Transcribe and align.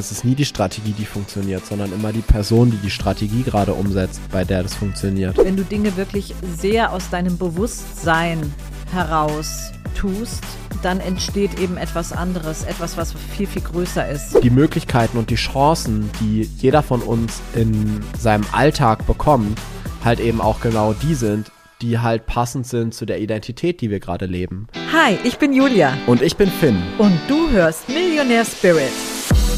Es 0.00 0.12
ist 0.12 0.24
nie 0.24 0.36
die 0.36 0.44
Strategie, 0.44 0.92
die 0.92 1.04
funktioniert, 1.04 1.66
sondern 1.66 1.92
immer 1.92 2.12
die 2.12 2.20
Person, 2.20 2.70
die 2.70 2.76
die 2.76 2.88
Strategie 2.88 3.42
gerade 3.42 3.74
umsetzt, 3.74 4.20
bei 4.30 4.44
der 4.44 4.62
das 4.62 4.76
funktioniert. 4.76 5.36
Wenn 5.36 5.56
du 5.56 5.64
Dinge 5.64 5.96
wirklich 5.96 6.36
sehr 6.56 6.92
aus 6.92 7.10
deinem 7.10 7.36
Bewusstsein 7.36 8.54
heraus 8.92 9.72
tust, 9.96 10.44
dann 10.84 11.00
entsteht 11.00 11.58
eben 11.58 11.76
etwas 11.76 12.12
anderes, 12.12 12.62
etwas, 12.62 12.96
was 12.96 13.12
viel, 13.12 13.48
viel 13.48 13.62
größer 13.62 14.08
ist. 14.08 14.40
Die 14.40 14.50
Möglichkeiten 14.50 15.18
und 15.18 15.30
die 15.30 15.34
Chancen, 15.34 16.08
die 16.20 16.42
jeder 16.42 16.84
von 16.84 17.02
uns 17.02 17.40
in 17.56 18.00
seinem 18.16 18.44
Alltag 18.52 19.04
bekommt, 19.04 19.58
halt 20.04 20.20
eben 20.20 20.40
auch 20.40 20.60
genau 20.60 20.92
die 20.92 21.14
sind, 21.14 21.50
die 21.82 21.98
halt 21.98 22.26
passend 22.26 22.68
sind 22.68 22.94
zu 22.94 23.04
der 23.04 23.18
Identität, 23.18 23.80
die 23.80 23.90
wir 23.90 23.98
gerade 23.98 24.26
leben. 24.26 24.68
Hi, 24.92 25.18
ich 25.24 25.38
bin 25.38 25.52
Julia. 25.52 25.98
Und 26.06 26.22
ich 26.22 26.36
bin 26.36 26.48
Finn. 26.48 26.80
Und 26.98 27.18
du 27.26 27.50
hörst 27.50 27.88
Millionär 27.88 28.44
Spirit. 28.44 28.92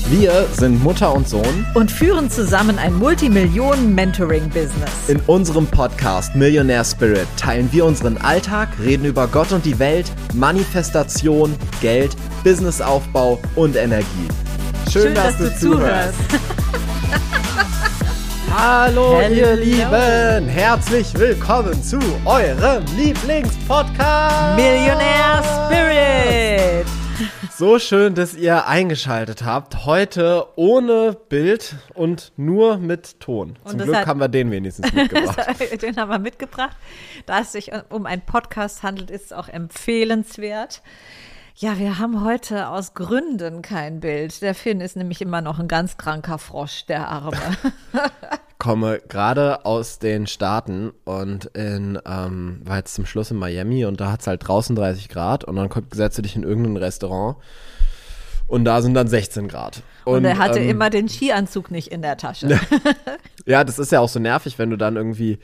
Wir 0.09 0.46
sind 0.53 0.82
Mutter 0.82 1.14
und 1.14 1.29
Sohn 1.29 1.67
und 1.75 1.91
führen 1.91 2.30
zusammen 2.30 2.79
ein 2.79 2.95
Multimillionen-Mentoring-Business. 2.95 5.08
In 5.08 5.21
unserem 5.27 5.67
Podcast 5.67 6.35
Millionaire 6.35 6.85
Spirit 6.85 7.27
teilen 7.36 7.68
wir 7.72 7.85
unseren 7.85 8.17
Alltag, 8.18 8.68
reden 8.82 9.05
über 9.05 9.29
Gott 9.29 9.53
und 9.53 9.64
die 9.64 9.79
Welt, 9.79 10.11
Manifestation, 10.35 11.55
Geld, 11.81 12.17
Businessaufbau 12.43 13.39
und 13.55 13.77
Energie. 13.77 14.29
Schön, 14.91 15.03
Schön 15.03 15.14
dass, 15.14 15.39
dass, 15.39 15.61
du, 15.61 15.71
zuhörst. 15.71 16.14
Hallo, 18.57 19.19
Hello. 19.21 19.36
ihr 19.36 19.55
Lieben! 19.57 20.49
Herzlich 20.49 21.17
willkommen 21.17 21.80
zu 21.85 21.99
eurem 22.25 22.82
Lieblingspodcast! 22.96 24.57
Millionaire 24.57 25.43
Spirit! 25.67 26.86
So 27.61 27.79
schön, 27.79 28.14
dass 28.14 28.35
ihr 28.35 28.67
eingeschaltet 28.67 29.45
habt. 29.45 29.85
Heute 29.85 30.46
ohne 30.57 31.14
Bild 31.29 31.75
und 31.93 32.33
nur 32.39 32.78
mit 32.78 33.20
Ton. 33.20 33.59
Und 33.64 33.73
Zum 33.73 33.81
Glück 33.81 33.97
hat, 33.97 34.06
haben 34.06 34.19
wir 34.19 34.28
den 34.28 34.50
wenigstens 34.50 34.91
mitgebracht. 34.94 35.39
den 35.83 35.97
haben 35.98 36.08
wir 36.08 36.19
mitgebracht. 36.19 36.75
Da 37.27 37.41
es 37.41 37.52
sich 37.52 37.70
um 37.91 38.06
einen 38.06 38.22
Podcast 38.22 38.83
handelt, 38.83 39.11
ist 39.11 39.27
es 39.27 39.33
auch 39.34 39.47
empfehlenswert. 39.47 40.80
Ja, 41.55 41.78
wir 41.78 41.98
haben 41.98 42.25
heute 42.25 42.69
aus 42.69 42.94
Gründen 42.94 43.61
kein 43.61 44.00
Bild. 44.00 44.41
Der 44.41 44.55
Finn 44.55 44.80
ist 44.80 44.97
nämlich 44.97 45.20
immer 45.20 45.42
noch 45.42 45.58
ein 45.58 45.69
ganz 45.69 45.98
kranker 45.98 46.39
Frosch, 46.39 46.86
der 46.86 47.08
Arme. 47.08 47.36
komme 48.61 49.00
gerade 49.08 49.64
aus 49.64 49.98
den 49.98 50.28
Staaten 50.28 50.92
und 51.05 51.47
in, 51.47 51.98
ähm, 52.06 52.61
war 52.62 52.77
jetzt 52.77 52.94
zum 52.94 53.06
Schluss 53.06 53.33
in 53.33 53.39
Miami 53.39 53.84
und 53.86 54.00
da 54.00 54.12
hat 54.12 54.20
es 54.20 54.28
halt 54.28 54.47
draußen 54.47 54.77
30 54.77 55.08
Grad 55.08 55.42
und 55.42 55.56
dann 55.56 55.69
setzt 55.92 56.19
du 56.19 56.22
dich 56.22 56.36
in 56.36 56.44
irgendein 56.44 56.77
Restaurant 56.77 57.39
und 58.47 58.64
da 58.64 58.83
sind 58.83 58.94
dann 58.94 59.08
16 59.08 59.48
Grad. 59.48 59.83
Und, 60.05 60.19
und 60.19 60.25
er 60.27 60.39
hatte 60.39 60.61
ähm, 60.61 60.69
immer 60.69 60.91
den 60.91 61.08
Skianzug 61.08 61.70
nicht 61.70 61.89
in 61.89 62.02
der 62.02 62.17
Tasche. 62.17 62.61
ja, 63.47 63.64
das 63.64 63.78
ist 63.78 63.92
ja 63.92 64.00
auch 64.00 64.08
so 64.08 64.20
nervig, 64.20 64.58
wenn 64.58 64.70
du 64.70 64.77
dann 64.77 64.97
irgendwie 64.97 65.39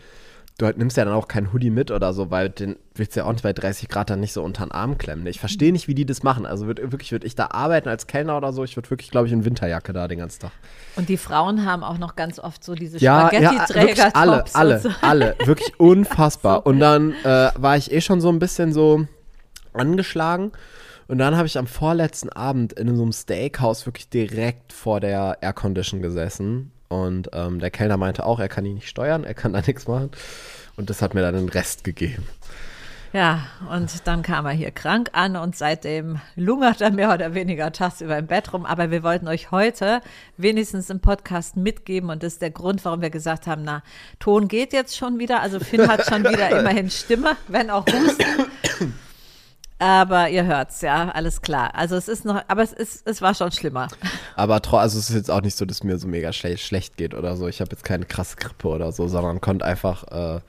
du 0.59 0.65
halt 0.65 0.79
nimmst 0.79 0.97
ja 0.97 1.05
dann 1.05 1.13
auch 1.13 1.29
kein 1.29 1.53
Hoodie 1.53 1.71
mit 1.71 1.91
oder 1.91 2.15
so, 2.15 2.31
weil 2.31 2.49
den 2.49 2.77
willst 2.95 3.15
du 3.15 3.21
ja 3.21 3.27
auch 3.27 3.33
nicht 3.33 3.43
bei 3.43 3.53
30 3.53 3.89
Grad 3.89 4.09
dann 4.09 4.21
nicht 4.21 4.33
so 4.33 4.43
unter 4.43 4.65
den 4.65 4.73
Arm 4.73 4.97
klemmen. 4.97 5.27
Ich 5.27 5.39
verstehe 5.39 5.71
nicht, 5.71 5.87
wie 5.87 5.95
die 5.95 6.07
das 6.07 6.23
machen. 6.23 6.47
Also 6.47 6.67
würd, 6.67 6.91
wirklich 6.91 7.13
würde 7.13 7.27
ich 7.27 7.35
da 7.35 7.49
arbeiten 7.51 7.89
als 7.89 8.07
Kellner 8.07 8.37
oder 8.39 8.53
so, 8.53 8.65
ich 8.65 8.75
würde 8.77 8.89
wirklich, 8.89 9.11
glaube 9.11 9.27
ich, 9.27 9.33
in 9.35 9.45
Winterjacke 9.45 9.93
da 9.93 10.09
den 10.09 10.19
ganzen 10.19 10.41
Tag. 10.41 10.53
Und 10.97 11.11
die 11.11 11.19
Frauen 11.19 11.67
haben 11.67 11.85
auch 11.85 11.99
noch 11.99 12.17
ganz 12.17 12.39
oft 12.39 12.65
so 12.65 12.75
diese 12.75 12.99
ja, 12.99 13.29
Spaghetti-Träger. 13.29 14.05
Ja, 14.05 14.11
alle, 14.15 14.45
alle, 14.55 14.79
so. 14.81 14.91
alle, 15.03 15.37
wirklich 15.45 15.79
unfassbar. 15.79 16.65
und 16.65 16.81
dann 16.81 17.13
äh, 17.25 17.51
war 17.55 17.77
ich 17.77 17.93
eh 17.93 18.01
schon 18.01 18.23
so 18.23 18.31
ein 18.31 18.39
bisschen 18.39 18.73
so 18.73 19.07
angeschlagen. 19.75 20.53
Und 21.09 21.19
dann 21.19 21.37
habe 21.37 21.47
ich 21.47 21.57
am 21.57 21.69
vorletzten 21.69 22.31
Abend 22.31 22.73
in 22.73 22.97
so 22.97 23.03
einem 23.03 23.13
Steakhouse 23.13 23.87
wirklich 23.87 24.09
direkt 24.09 24.73
vor 24.73 25.01
der 25.01 25.39
Aircondition 25.41 26.03
gesessen 26.03 26.73
und 26.89 27.31
ähm, 27.33 27.59
der 27.59 27.71
Kellner 27.71 27.97
meinte 27.97 28.25
auch, 28.25 28.39
er 28.39 28.49
kann 28.49 28.65
ihn 28.65 28.75
nicht 28.75 28.89
steuern, 28.89 29.25
er 29.25 29.35
kann 29.35 29.53
da 29.53 29.61
nichts 29.67 29.87
machen. 29.87 30.11
Und 30.77 30.91
das 30.91 31.01
hat 31.03 31.15
mir 31.15 31.23
dann 31.23 31.35
den 31.35 31.49
Rest 31.49 31.85
gegeben. 31.85 32.27
Ja, 33.13 33.47
und 33.71 34.07
dann 34.07 34.23
kam 34.23 34.45
er 34.45 34.53
hier 34.53 34.71
krank 34.71 35.09
an 35.13 35.37
und 35.37 35.57
seitdem 35.57 36.21
lungert 36.35 36.83
er 36.83 36.91
mehr 36.91 37.15
oder 37.15 37.33
weniger 37.33 37.73
tagsüber 37.73 38.19
im 38.19 38.27
Bett 38.27 38.53
rum. 38.53 38.67
Aber 38.67 38.91
wir 38.91 39.03
wollten 39.03 39.27
euch 39.27 39.51
heute 39.51 40.03
wenigstens 40.37 40.91
im 40.91 41.01
Podcast 41.01 41.57
mitgeben 41.57 42.11
und 42.11 42.23
das 42.23 42.35
ist 42.35 42.43
der 42.43 42.51
Grund, 42.51 42.85
warum 42.85 43.01
wir 43.01 43.09
gesagt 43.09 43.47
haben, 43.47 43.63
na, 43.65 43.83
Ton 44.19 44.49
geht 44.49 44.75
jetzt 44.75 44.99
schon 44.99 45.19
wieder. 45.19 45.41
Also 45.41 45.61
Finn 45.61 45.89
hat 45.89 46.05
schon 46.05 46.25
wieder 46.25 46.51
immerhin 46.61 46.91
Stimme, 46.91 47.37
wenn 47.49 47.71
auch 47.71 47.87
Husten. 47.87 48.25
Aber 49.79 50.31
ihr 50.31 50.45
hört's, 50.47 50.81
ja, 50.81 51.11
alles 51.11 51.43
klar. 51.43 51.75
Also 51.75 51.97
es 51.97 52.09
ist 52.09 52.25
noch, 52.25 52.43
aber 52.49 52.63
es 52.63 52.73
ist, 52.73 53.07
es 53.07 53.21
war 53.21 53.35
schon 53.35 53.53
schlimmer. 53.53 53.89
Aber 54.35 54.55
also 54.55 54.99
es 54.99 55.11
ist 55.11 55.17
jetzt 55.17 55.31
auch 55.31 55.43
nicht 55.43 55.57
so, 55.57 55.67
dass 55.67 55.85
mir 55.85 55.99
so 55.99 56.09
mega 56.09 56.33
schle 56.33 56.57
schlecht 56.57 56.97
geht 56.97 57.15
oder 57.15 57.37
so. 57.37 57.47
Ich 57.47 57.61
habe 57.61 57.71
jetzt 57.73 57.85
keine 57.85 58.07
krasse 58.07 58.37
Grippe 58.37 58.69
oder 58.69 58.91
so, 58.93 59.07
sondern 59.07 59.41
konnte 59.41 59.67
einfach, 59.67 60.05
äh, 60.05 60.41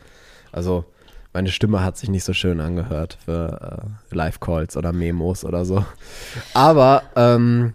also 0.53 0.85
meine 1.33 1.49
Stimme 1.49 1.83
hat 1.83 1.97
sich 1.97 2.09
nicht 2.09 2.23
so 2.23 2.33
schön 2.33 2.61
angehört 2.61 3.17
für 3.23 3.85
äh, 4.11 4.15
Live-Calls 4.15 4.77
oder 4.77 4.93
Memos 4.93 5.43
oder 5.43 5.65
so. 5.65 5.85
Aber 6.53 7.03
ähm, 7.17 7.73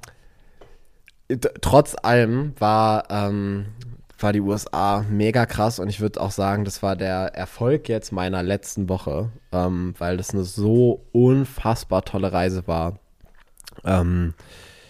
trotz 1.61 1.95
allem 2.03 2.55
war 2.59 3.05
ähm, 3.11 3.67
war 4.22 4.33
die 4.33 4.41
USA 4.41 5.05
mega 5.09 5.47
krass 5.47 5.78
und 5.78 5.88
ich 5.88 6.00
würde 6.00 6.21
auch 6.21 6.31
sagen, 6.31 6.65
das 6.65 6.83
war 6.83 6.97
der 6.97 7.34
Erfolg 7.34 7.88
jetzt 7.88 8.12
meiner 8.12 8.43
letzten 8.43 8.88
Woche, 8.88 9.31
ähm, 9.53 9.94
weil 9.99 10.16
das 10.16 10.31
eine 10.31 10.44
so 10.44 11.05
unfassbar 11.12 12.05
tolle 12.05 12.33
Reise 12.33 12.66
war. 12.66 12.99
Ähm, 13.84 14.34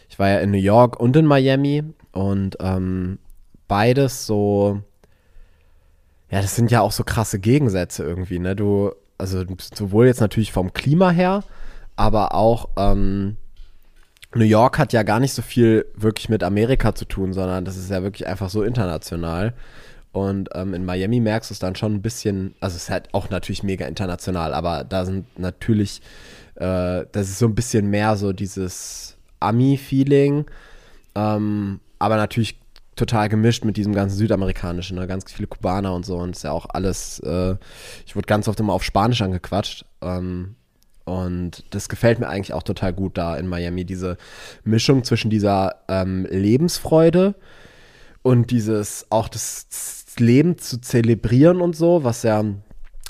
ich 0.08 0.18
war 0.18 0.28
ja 0.28 0.38
in 0.40 0.50
New 0.50 0.58
York 0.58 1.00
und 1.00 1.16
in 1.16 1.26
Miami 1.26 1.84
und 2.12 2.56
ähm, 2.60 3.18
beides 3.68 4.26
so, 4.26 4.82
ja, 6.30 6.42
das 6.42 6.56
sind 6.56 6.70
ja 6.70 6.80
auch 6.80 6.92
so 6.92 7.04
krasse 7.04 7.38
Gegensätze 7.38 8.04
irgendwie, 8.04 8.38
ne? 8.38 8.54
Du, 8.54 8.92
also 9.18 9.44
sowohl 9.74 10.06
jetzt 10.06 10.20
natürlich 10.20 10.52
vom 10.52 10.72
Klima 10.72 11.10
her, 11.10 11.44
aber 11.96 12.34
auch 12.34 12.68
ähm, 12.76 13.36
New 14.34 14.44
York 14.44 14.78
hat 14.78 14.92
ja 14.92 15.02
gar 15.02 15.20
nicht 15.20 15.34
so 15.34 15.42
viel 15.42 15.86
wirklich 15.94 16.28
mit 16.28 16.42
Amerika 16.42 16.94
zu 16.94 17.04
tun, 17.04 17.32
sondern 17.32 17.64
das 17.64 17.76
ist 17.76 17.90
ja 17.90 18.02
wirklich 18.02 18.26
einfach 18.26 18.48
so 18.48 18.62
international. 18.62 19.54
Und 20.12 20.50
ähm, 20.54 20.74
in 20.74 20.84
Miami 20.84 21.20
merkst 21.20 21.50
du 21.50 21.54
es 21.54 21.58
dann 21.58 21.74
schon 21.74 21.94
ein 21.94 22.02
bisschen, 22.02 22.54
also 22.60 22.76
es 22.76 22.84
ist 22.84 22.90
halt 22.90 23.12
auch 23.12 23.30
natürlich 23.30 23.62
mega 23.62 23.86
international, 23.86 24.52
aber 24.52 24.84
da 24.84 25.06
sind 25.06 25.38
natürlich, 25.38 26.02
äh, 26.56 27.04
das 27.12 27.30
ist 27.30 27.38
so 27.38 27.46
ein 27.46 27.54
bisschen 27.54 27.88
mehr 27.88 28.16
so 28.16 28.32
dieses 28.34 29.16
Ami-Feeling, 29.40 30.44
ähm, 31.14 31.80
aber 31.98 32.16
natürlich 32.16 32.60
total 32.94 33.30
gemischt 33.30 33.64
mit 33.64 33.78
diesem 33.78 33.94
ganzen 33.94 34.18
Südamerikanischen, 34.18 34.98
ne? 34.98 35.06
ganz 35.06 35.32
viele 35.32 35.48
Kubaner 35.48 35.94
und 35.94 36.04
so 36.04 36.18
und 36.18 36.30
es 36.30 36.38
ist 36.38 36.42
ja 36.42 36.52
auch 36.52 36.66
alles, 36.68 37.20
äh, 37.20 37.56
ich 38.04 38.14
wurde 38.14 38.26
ganz 38.26 38.48
oft 38.48 38.60
immer 38.60 38.74
auf 38.74 38.84
Spanisch 38.84 39.22
angequatscht, 39.22 39.86
ähm, 40.02 40.56
und 41.04 41.64
das 41.70 41.88
gefällt 41.88 42.20
mir 42.20 42.28
eigentlich 42.28 42.52
auch 42.52 42.62
total 42.62 42.92
gut 42.92 43.18
da 43.18 43.36
in 43.36 43.46
Miami, 43.46 43.84
diese 43.84 44.16
Mischung 44.64 45.04
zwischen 45.04 45.30
dieser 45.30 45.76
ähm, 45.88 46.26
Lebensfreude 46.30 47.34
und 48.22 48.50
dieses 48.50 49.06
auch 49.10 49.28
das 49.28 49.66
Leben 50.18 50.58
zu 50.58 50.80
zelebrieren 50.80 51.60
und 51.60 51.74
so, 51.74 52.04
was 52.04 52.22
ja 52.22 52.44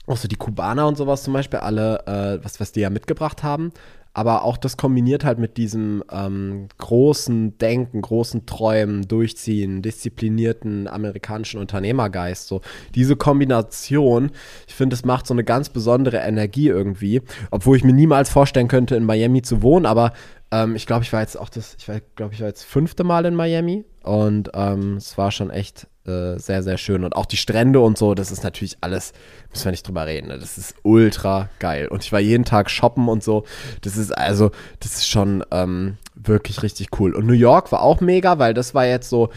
auch 0.06 0.16
so 0.16 0.28
die 0.28 0.36
Kubaner 0.36 0.86
und 0.86 0.96
sowas 0.96 1.22
zum 1.22 1.32
Beispiel 1.32 1.60
alle, 1.60 2.00
äh, 2.06 2.44
was, 2.44 2.60
was 2.60 2.72
die 2.72 2.80
ja 2.80 2.90
mitgebracht 2.90 3.42
haben, 3.42 3.72
aber 4.14 4.44
auch 4.44 4.58
das 4.58 4.76
kombiniert 4.76 5.24
halt 5.24 5.38
mit 5.38 5.56
diesem 5.56 6.04
ähm, 6.12 6.68
großen 6.76 7.56
Denken, 7.56 8.02
großen 8.02 8.44
Träumen, 8.44 9.08
Durchziehen, 9.08 9.80
disziplinierten 9.80 10.86
amerikanischen 10.86 11.58
Unternehmergeist. 11.60 12.46
So 12.46 12.60
diese 12.94 13.16
Kombination, 13.16 14.30
ich 14.66 14.74
finde, 14.74 14.94
es 14.94 15.06
macht 15.06 15.26
so 15.26 15.32
eine 15.32 15.44
ganz 15.44 15.70
besondere 15.70 16.18
Energie 16.18 16.68
irgendwie, 16.68 17.22
obwohl 17.50 17.78
ich 17.78 17.84
mir 17.84 17.94
niemals 17.94 18.28
vorstellen 18.28 18.68
könnte, 18.68 18.96
in 18.96 19.04
Miami 19.04 19.40
zu 19.40 19.62
wohnen. 19.62 19.86
Aber 19.86 20.12
ähm, 20.52 20.76
ich 20.76 20.86
glaube, 20.86 21.02
ich 21.02 21.12
war 21.12 21.20
jetzt 21.20 21.38
auch 21.38 21.48
das, 21.48 21.76
ich 21.78 21.86
glaube, 22.14 22.34
ich 22.34 22.40
war 22.40 22.46
jetzt 22.46 22.62
fünfte 22.62 23.02
Mal 23.02 23.24
in 23.24 23.34
Miami 23.34 23.84
und 24.02 24.50
ähm, 24.54 24.98
es 24.98 25.16
war 25.16 25.32
schon 25.32 25.50
echt 25.50 25.88
äh, 26.06 26.38
sehr, 26.38 26.62
sehr 26.62 26.78
schön. 26.78 27.04
Und 27.04 27.16
auch 27.16 27.26
die 27.26 27.38
Strände 27.38 27.80
und 27.80 27.96
so, 27.96 28.14
das 28.14 28.30
ist 28.30 28.44
natürlich 28.44 28.76
alles, 28.82 29.12
müssen 29.50 29.64
wir 29.64 29.70
nicht 29.72 29.88
drüber 29.88 30.06
reden, 30.06 30.28
ne? 30.28 30.38
das 30.38 30.58
ist 30.58 30.74
ultra 30.82 31.48
geil. 31.58 31.88
Und 31.88 32.04
ich 32.04 32.12
war 32.12 32.20
jeden 32.20 32.44
Tag 32.44 32.70
shoppen 32.70 33.08
und 33.08 33.24
so. 33.24 33.44
Das 33.80 33.96
ist 33.96 34.10
also, 34.12 34.50
das 34.80 34.96
ist 34.96 35.08
schon 35.08 35.42
ähm, 35.50 35.96
wirklich 36.14 36.62
richtig 36.62 37.00
cool. 37.00 37.14
Und 37.14 37.26
New 37.26 37.32
York 37.32 37.72
war 37.72 37.82
auch 37.82 38.00
mega, 38.00 38.38
weil 38.38 38.52
das 38.52 38.74
war 38.74 38.84
jetzt 38.84 39.08
so 39.08 39.30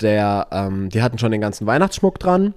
der, 0.00 0.46
ähm, 0.52 0.88
die 0.88 1.02
hatten 1.02 1.18
schon 1.18 1.32
den 1.32 1.40
ganzen 1.40 1.66
Weihnachtsschmuck 1.66 2.18
dran. 2.20 2.54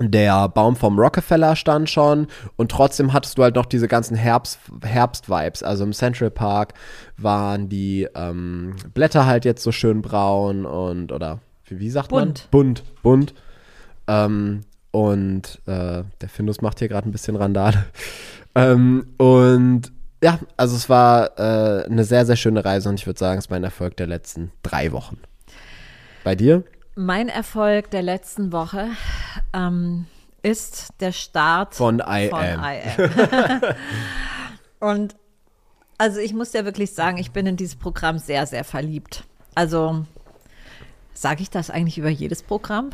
Der 0.00 0.48
Baum 0.48 0.76
vom 0.76 0.98
Rockefeller 0.98 1.56
stand 1.56 1.90
schon 1.90 2.26
und 2.56 2.70
trotzdem 2.70 3.12
hattest 3.12 3.36
du 3.36 3.42
halt 3.42 3.54
noch 3.54 3.66
diese 3.66 3.86
ganzen 3.86 4.16
Herbst, 4.16 4.58
Herbst-Vibes. 4.82 5.62
Also 5.62 5.84
im 5.84 5.92
Central 5.92 6.30
Park 6.30 6.72
waren 7.18 7.68
die 7.68 8.08
ähm, 8.14 8.76
Blätter 8.94 9.26
halt 9.26 9.44
jetzt 9.44 9.62
so 9.62 9.72
schön 9.72 10.00
braun 10.00 10.64
und 10.64 11.12
oder 11.12 11.40
wie 11.66 11.90
sagt 11.90 12.08
bunt. 12.08 12.48
man? 12.50 12.50
Bunt. 12.50 12.84
Bunt. 13.02 13.34
Ähm, 14.06 14.62
und 14.90 15.60
äh, 15.66 16.02
der 16.20 16.28
Findus 16.28 16.62
macht 16.62 16.78
hier 16.78 16.88
gerade 16.88 17.08
ein 17.08 17.12
bisschen 17.12 17.36
Randale. 17.36 17.84
ähm, 18.54 19.06
und 19.18 19.92
ja, 20.22 20.38
also 20.56 20.76
es 20.76 20.88
war 20.88 21.38
äh, 21.38 21.84
eine 21.84 22.04
sehr, 22.04 22.24
sehr 22.24 22.36
schöne 22.36 22.64
Reise 22.64 22.88
und 22.88 22.98
ich 22.98 23.06
würde 23.06 23.18
sagen, 23.18 23.38
es 23.38 23.46
ist 23.46 23.50
mein 23.50 23.64
Erfolg 23.64 23.96
der 23.98 24.06
letzten 24.06 24.50
drei 24.62 24.92
Wochen. 24.92 25.18
Bei 26.24 26.34
dir? 26.34 26.64
Mein 26.96 27.28
Erfolg 27.28 27.90
der 27.90 28.02
letzten 28.02 28.52
Woche 28.52 28.88
ähm, 29.52 30.06
ist 30.42 30.88
der 31.00 31.12
Start 31.12 31.74
von 31.74 32.02
I 32.06 32.28
von 32.28 32.40
Am. 32.40 32.64
I 32.64 32.80
Am. 32.96 33.62
Und 34.90 35.16
also 35.98 36.18
ich 36.18 36.32
muss 36.32 36.52
ja 36.52 36.64
wirklich 36.64 36.92
sagen, 36.92 37.18
ich 37.18 37.30
bin 37.30 37.46
in 37.46 37.56
dieses 37.56 37.76
Programm 37.76 38.18
sehr, 38.18 38.46
sehr 38.46 38.64
verliebt. 38.64 39.24
Also 39.54 40.04
sage 41.12 41.42
ich 41.42 41.50
das 41.50 41.70
eigentlich 41.70 41.98
über 41.98 42.08
jedes 42.08 42.42
Programm? 42.42 42.90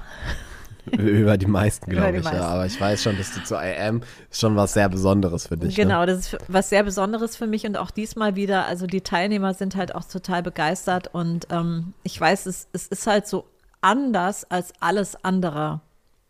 Über 0.90 1.36
die 1.36 1.46
meisten, 1.46 1.90
glaube 1.90 2.18
ich, 2.18 2.24
meisten. 2.24 2.40
ja. 2.40 2.48
Aber 2.48 2.66
ich 2.66 2.80
weiß 2.80 3.02
schon, 3.02 3.16
dass 3.16 3.32
du 3.32 3.42
zu 3.44 3.54
I 3.54 3.76
Am 3.78 4.02
ist 4.30 4.40
schon 4.40 4.56
was 4.56 4.72
sehr 4.72 4.88
Besonderes 4.88 5.46
für 5.46 5.56
dich. 5.56 5.76
Ne? 5.76 5.84
Genau, 5.84 6.04
das 6.04 6.18
ist 6.18 6.38
was 6.48 6.68
sehr 6.68 6.82
Besonderes 6.82 7.36
für 7.36 7.46
mich 7.46 7.64
und 7.66 7.76
auch 7.76 7.90
diesmal 7.90 8.36
wieder. 8.36 8.66
Also 8.66 8.86
die 8.86 9.00
Teilnehmer 9.00 9.54
sind 9.54 9.76
halt 9.76 9.94
auch 9.94 10.04
total 10.04 10.42
begeistert 10.42 11.08
und 11.12 11.46
ähm, 11.50 11.94
ich 12.02 12.20
weiß, 12.20 12.46
es, 12.46 12.68
es 12.72 12.88
ist 12.88 13.06
halt 13.06 13.26
so 13.26 13.46
anders 13.80 14.50
als 14.50 14.72
alles 14.80 15.22
andere. 15.24 15.80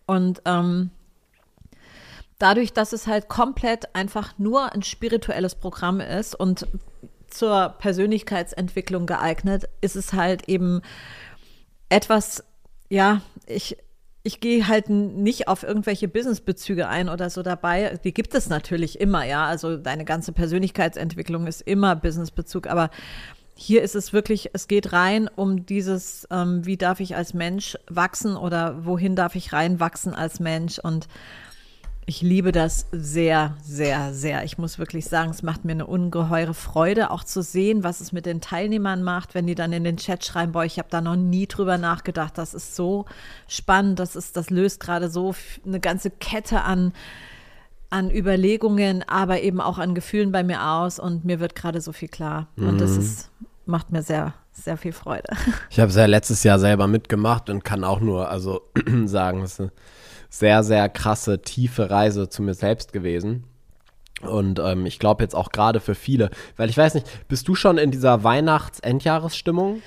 Und 0.07 0.43
ähm, 0.45 0.91
dadurch, 2.39 2.73
dass 2.73 2.93
es 2.93 3.07
halt 3.07 3.29
komplett 3.29 3.95
einfach 3.95 4.39
nur 4.39 4.73
ein 4.73 4.83
spirituelles 4.83 5.55
Programm 5.55 6.01
ist 6.01 6.35
und 6.35 6.67
zur 7.29 7.75
Persönlichkeitsentwicklung 7.79 9.07
geeignet, 9.07 9.69
ist 9.81 9.97
es 9.97 10.13
halt 10.13 10.49
eben 10.49 10.81
etwas, 11.89 12.45
ja, 12.89 13.21
ich, 13.47 13.77
ich 14.23 14.41
gehe 14.41 14.69
halt 14.69 14.89
nicht 14.89 15.49
auf 15.49 15.63
irgendwelche 15.63 16.09
Businessbezüge 16.09 16.89
ein 16.89 17.09
oder 17.09 17.31
so 17.31 17.43
dabei. 17.43 17.99
Die 18.03 18.15
gibt 18.15 18.35
es 18.35 18.49
natürlich 18.49 19.01
immer, 19.01 19.25
ja. 19.25 19.47
Also 19.47 19.77
deine 19.77 20.05
ganze 20.05 20.33
Persönlichkeitsentwicklung 20.33 21.47
ist 21.47 21.63
immer 21.63 21.95
Businessbezug, 21.97 22.67
aber 22.67 22.91
hier 23.59 23.83
ist 23.83 23.97
es 23.97 24.13
wirklich, 24.13 24.51
es 24.53 24.69
geht 24.69 24.93
rein 24.93 25.29
um 25.35 25.65
dieses, 25.65 26.29
ähm, 26.31 26.67
wie 26.67 26.77
darf 26.77 27.01
ich 27.01 27.17
als 27.17 27.33
Mensch 27.33 27.77
wachsen 27.89 28.37
oder 28.37 28.85
wohin 28.85 29.17
darf 29.17 29.35
ich 29.35 29.53
reinwachsen 29.55 30.15
als 30.15 30.41
Mensch 30.41 30.79
und 30.79 31.09
ich 32.09 32.23
liebe 32.23 32.53
das 32.53 32.87
sehr, 32.93 33.57
sehr, 33.65 34.15
sehr. 34.15 34.45
Ich 34.45 34.59
muss 34.59 34.79
wirklich 34.79 35.07
sagen, 35.07 35.31
es 35.31 35.43
macht 35.43 35.65
mir 35.65 35.73
eine 35.73 35.87
ungeheure 35.87 36.55
Freude, 36.55 37.11
auch 37.11 37.25
zu 37.25 37.43
sehen, 37.43 37.83
was 37.83 38.01
es 38.01 38.13
mit 38.13 38.27
den 38.27 38.41
Teilnehmern 38.41 39.03
macht, 39.03 39.35
wenn 39.35 39.47
die 39.47 39.57
dann 39.57 39.73
in 39.73 39.83
den 39.83 39.97
Chat 39.97 40.25
schreiben, 40.25 40.53
boah, 40.53 40.65
ich 40.65 40.79
habe 40.79 40.89
da 40.89 41.01
noch 41.01 41.17
nie 41.17 41.49
drüber 41.49 41.79
nachgedacht. 41.79 42.39
Das 42.39 42.55
ist 42.55 42.77
so 42.77 43.07
spannend, 43.49 43.99
das 43.99 44.15
ist, 44.15 44.37
das 44.37 44.51
löst 44.51 44.79
gerade 44.79 45.09
so 45.09 45.35
eine 45.65 45.81
ganze 45.81 46.11
Kette 46.11 46.63
an, 46.63 46.93
an 47.91 48.11
Überlegungen, 48.11 49.05
aber 49.09 49.41
eben 49.43 49.61
auch 49.61 49.79
an 49.79 49.95
Gefühlen 49.95 50.33
bei 50.33 50.43
mir 50.43 50.67
aus 50.67 50.99
und 50.99 51.25
mir 51.25 51.41
wird 51.41 51.55
gerade 51.55 51.81
so 51.81 51.93
viel 51.93 52.09
klar. 52.09 52.49
Und 52.57 52.81
das 52.81 52.97
ist, 52.97 53.31
macht 53.65 53.93
mir 53.93 54.03
sehr, 54.03 54.35
sehr 54.53 54.77
viel 54.77 54.93
Freude. 54.93 55.29
Ich 55.71 55.81
habe 55.81 55.91
es 55.91 55.97
ja 55.97 56.07
letztes 56.07 56.43
Jahr 56.43 56.59
selber 56.59 56.87
mitgemacht 56.87 57.51
und 57.51 57.65
kann 57.65 57.85
auch 57.85 58.01
nur 58.01 58.31
also 58.31 58.63
sagen, 59.05 59.43
es 59.43 59.53
ist 59.53 59.61
eine 59.61 59.73
sehr, 60.31 60.63
sehr 60.65 60.89
krasse, 60.89 61.43
tiefe 61.43 61.91
Reise 61.91 62.29
zu 62.29 62.43
mir 62.43 62.55
selbst 62.55 62.93
gewesen. 62.93 63.45
Und 64.23 64.59
ähm, 64.59 64.87
ich 64.87 64.99
glaube 64.99 65.23
jetzt 65.23 65.35
auch 65.35 65.51
gerade 65.51 65.81
für 65.81 65.95
viele, 65.95 66.31
weil 66.57 66.71
ich 66.71 66.77
weiß 66.77 66.95
nicht, 66.95 67.29
bist 67.29 67.47
du 67.49 67.55
schon 67.55 67.77
in 67.77 67.91
dieser 67.91 68.25
Weihnachts-Endjahresstimmung? 68.25 69.83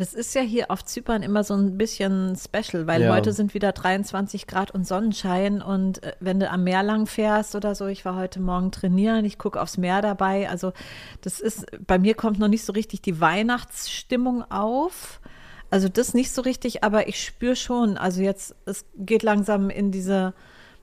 Das 0.00 0.14
ist 0.14 0.34
ja 0.34 0.40
hier 0.40 0.70
auf 0.70 0.82
Zypern 0.82 1.22
immer 1.22 1.44
so 1.44 1.52
ein 1.52 1.76
bisschen 1.76 2.34
special, 2.34 2.86
weil 2.86 3.02
Ja. 3.02 3.14
heute 3.14 3.34
sind 3.34 3.52
wieder 3.52 3.72
23 3.72 4.46
Grad 4.46 4.70
und 4.70 4.86
Sonnenschein 4.86 5.60
und 5.60 6.02
äh, 6.02 6.14
wenn 6.20 6.40
du 6.40 6.50
am 6.50 6.64
Meer 6.64 6.82
lang 6.82 7.06
fährst 7.06 7.54
oder 7.54 7.74
so, 7.74 7.86
ich 7.86 8.06
war 8.06 8.16
heute 8.16 8.40
Morgen 8.40 8.72
trainieren, 8.72 9.26
ich 9.26 9.36
gucke 9.36 9.60
aufs 9.60 9.76
Meer 9.76 10.00
dabei, 10.00 10.48
also 10.48 10.72
das 11.20 11.38
ist, 11.38 11.66
bei 11.86 11.98
mir 11.98 12.14
kommt 12.14 12.38
noch 12.38 12.48
nicht 12.48 12.64
so 12.64 12.72
richtig 12.72 13.02
die 13.02 13.20
Weihnachtsstimmung 13.20 14.50
auf, 14.50 15.20
also 15.68 15.90
das 15.90 16.14
nicht 16.14 16.32
so 16.32 16.40
richtig, 16.40 16.82
aber 16.82 17.06
ich 17.06 17.22
spüre 17.22 17.54
schon, 17.54 17.98
also 17.98 18.22
jetzt, 18.22 18.54
es 18.64 18.86
geht 18.96 19.22
langsam 19.22 19.68
in 19.68 19.90
diese, 19.90 20.32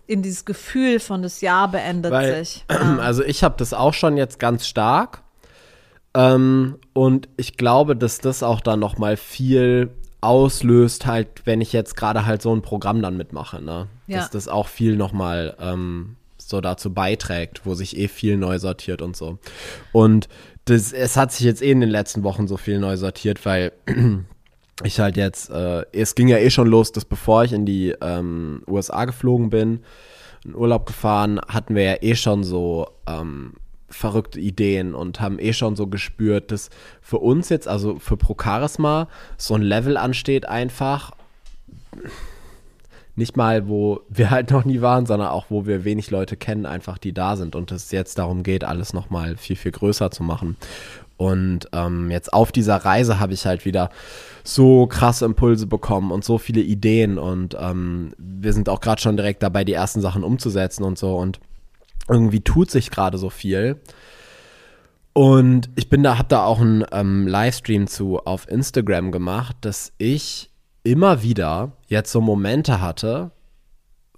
in 0.06 0.22
dieses 0.22 0.46
Gefühl 0.46 1.00
von 1.00 1.24
das 1.24 1.42
Jahr 1.42 1.72
beendet 1.72 2.12
Weil, 2.12 2.46
sich. 2.46 2.66
also 3.00 3.24
ich 3.24 3.44
habe 3.44 3.56
das 3.58 3.74
auch 3.74 3.96
schon 3.96 4.16
jetzt 4.16 4.38
ganz 4.38 4.68
stark. 4.68 5.24
Ähm, 6.18 6.80
und 6.94 7.30
ich 7.38 7.58
glaube, 7.58 7.96
dass 7.96 8.18
das 8.18 8.42
auch 8.42 8.60
dann 8.60 8.80
noch 8.80 8.98
mal 8.98 9.18
viel 9.18 9.92
auslöst, 10.20 11.06
halt, 11.06 11.28
wenn 11.46 11.62
ich 11.62 11.74
jetzt 11.74 11.96
gerade 11.96 12.26
halt 12.26 12.42
so 12.42 12.54
ein 12.56 12.64
Programm 12.64 13.04
dann 13.04 13.18
mitmache, 13.18 13.62
ne? 13.62 13.88
Ja. 14.08 14.18
Dass 14.18 14.32
das 14.32 14.48
auch 14.48 14.68
viel 14.68 14.96
noch 14.96 15.14
mal 15.14 15.56
ähm, 15.60 16.16
so 16.38 16.60
dazu 16.60 16.92
beiträgt, 16.92 17.62
wo 17.66 17.76
sich 17.76 17.96
eh 17.98 18.08
viel 18.08 18.36
neu 18.36 18.58
sortiert 18.58 19.04
und 19.04 19.16
so. 19.16 19.38
Und 19.92 20.28
das, 20.66 20.92
es 20.92 21.18
hat 21.18 21.32
sich 21.32 21.46
jetzt 21.46 21.62
eh 21.62 21.70
in 21.70 21.82
den 21.82 21.90
letzten 21.92 22.24
Wochen 22.24 22.48
so 22.48 22.58
viel 22.58 22.80
neu 22.80 22.98
sortiert, 22.98 23.46
weil 23.46 23.72
ich 24.84 25.00
halt 25.00 25.18
jetzt, 25.18 25.52
äh, 25.52 25.86
es 25.92 26.16
ging 26.16 26.30
ja 26.30 26.38
eh 26.40 26.50
schon 26.50 26.68
los, 26.68 26.92
dass 26.92 27.06
bevor 27.06 27.44
ich 27.44 27.54
in 27.54 27.68
die 27.68 27.94
ähm, 28.02 28.64
USA 28.66 29.06
geflogen 29.06 29.52
bin, 29.52 29.82
in 30.44 30.56
Urlaub 30.56 30.88
gefahren, 30.88 31.40
hatten 31.48 31.76
wir 31.76 31.84
ja 31.84 31.96
eh 32.02 32.16
schon 32.16 32.44
so 32.44 32.88
ähm, 33.06 33.54
verrückte 33.90 34.40
Ideen 34.40 34.94
und 34.94 35.20
haben 35.20 35.40
eh 35.40 35.54
schon 35.54 35.76
so 35.76 35.88
gespürt, 35.88 36.52
dass 36.52 36.70
für 37.02 37.20
uns 37.20 37.50
jetzt, 37.50 37.68
also 37.68 38.00
für 38.00 38.18
Pro 38.18 38.36
Charisma, 38.42 39.08
so 39.38 39.56
ein 39.56 39.62
Level 39.62 39.98
ansteht 39.98 40.48
einfach. 40.48 41.12
Nicht 43.16 43.36
mal, 43.36 43.68
wo 43.68 44.02
wir 44.10 44.30
halt 44.30 44.52
noch 44.52 44.66
nie 44.66 44.82
waren, 44.82 45.06
sondern 45.06 45.30
auch, 45.30 45.46
wo 45.50 45.66
wir 45.66 45.84
wenig 45.86 46.12
Leute 46.12 46.38
kennen, 46.38 46.66
einfach 46.66 46.98
die 46.98 47.14
da 47.14 47.36
sind 47.36 47.56
und 47.56 47.72
es 47.72 47.92
jetzt 47.92 48.20
darum 48.20 48.44
geht, 48.44 48.64
alles 48.64 48.94
nochmal 48.94 49.38
viel, 49.38 49.56
viel 49.56 49.72
größer 49.72 50.12
zu 50.12 50.22
machen. 50.22 50.56
Und 51.18 51.68
ähm, 51.74 52.12
jetzt 52.12 52.32
auf 52.32 52.52
dieser 52.52 52.78
Reise 52.78 53.20
habe 53.20 53.34
ich 53.34 53.48
halt 53.48 53.66
wieder 53.66 53.90
so 54.44 54.86
krasse 54.86 55.26
Impulse 55.26 55.66
bekommen 55.66 56.12
und 56.12 56.24
so 56.24 56.38
viele 56.38 56.62
Ideen 56.62 57.18
und 57.18 57.58
ähm, 57.60 58.14
wir 58.20 58.54
sind 58.54 58.70
auch 58.70 58.82
gerade 58.82 59.02
schon 59.02 59.18
direkt 59.18 59.42
dabei, 59.42 59.64
die 59.64 59.74
ersten 59.74 60.00
Sachen 60.00 60.24
umzusetzen 60.24 60.84
und 60.84 61.00
so 61.00 61.18
und 61.18 61.40
irgendwie 62.10 62.42
tut 62.42 62.72
sich 62.72 62.92
gerade 62.92 63.18
so 63.18 63.30
viel. 63.30 63.82
Und 65.14 65.70
ich 65.76 65.90
bin 65.90 66.04
da, 66.04 66.18
habe 66.18 66.28
da 66.28 66.44
auch 66.44 66.62
einen 66.62 66.86
ähm, 66.92 67.28
Livestream 67.28 67.88
zu 67.88 68.20
auf 68.20 68.48
Instagram 68.50 69.12
gemacht, 69.12 69.56
dass 69.62 69.92
ich 69.98 70.52
immer 70.84 71.24
wieder 71.24 71.72
jetzt 71.88 72.12
so 72.12 72.22
Momente 72.22 72.82
hatte, 72.82 73.32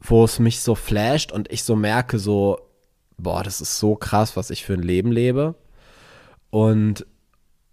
wo 0.02 0.24
es 0.24 0.40
mich 0.40 0.62
so 0.62 0.76
flasht 0.76 1.32
und 1.32 1.52
ich 1.52 1.64
so 1.64 1.76
merke, 1.76 2.20
so, 2.20 2.60
boah, 3.18 3.44
das 3.44 3.62
ist 3.62 3.80
so 3.80 3.96
krass, 3.96 4.36
was 4.36 4.50
ich 4.50 4.66
für 4.66 4.74
ein 4.74 4.84
Leben 4.84 5.12
lebe. 5.12 5.56
Und 6.50 7.06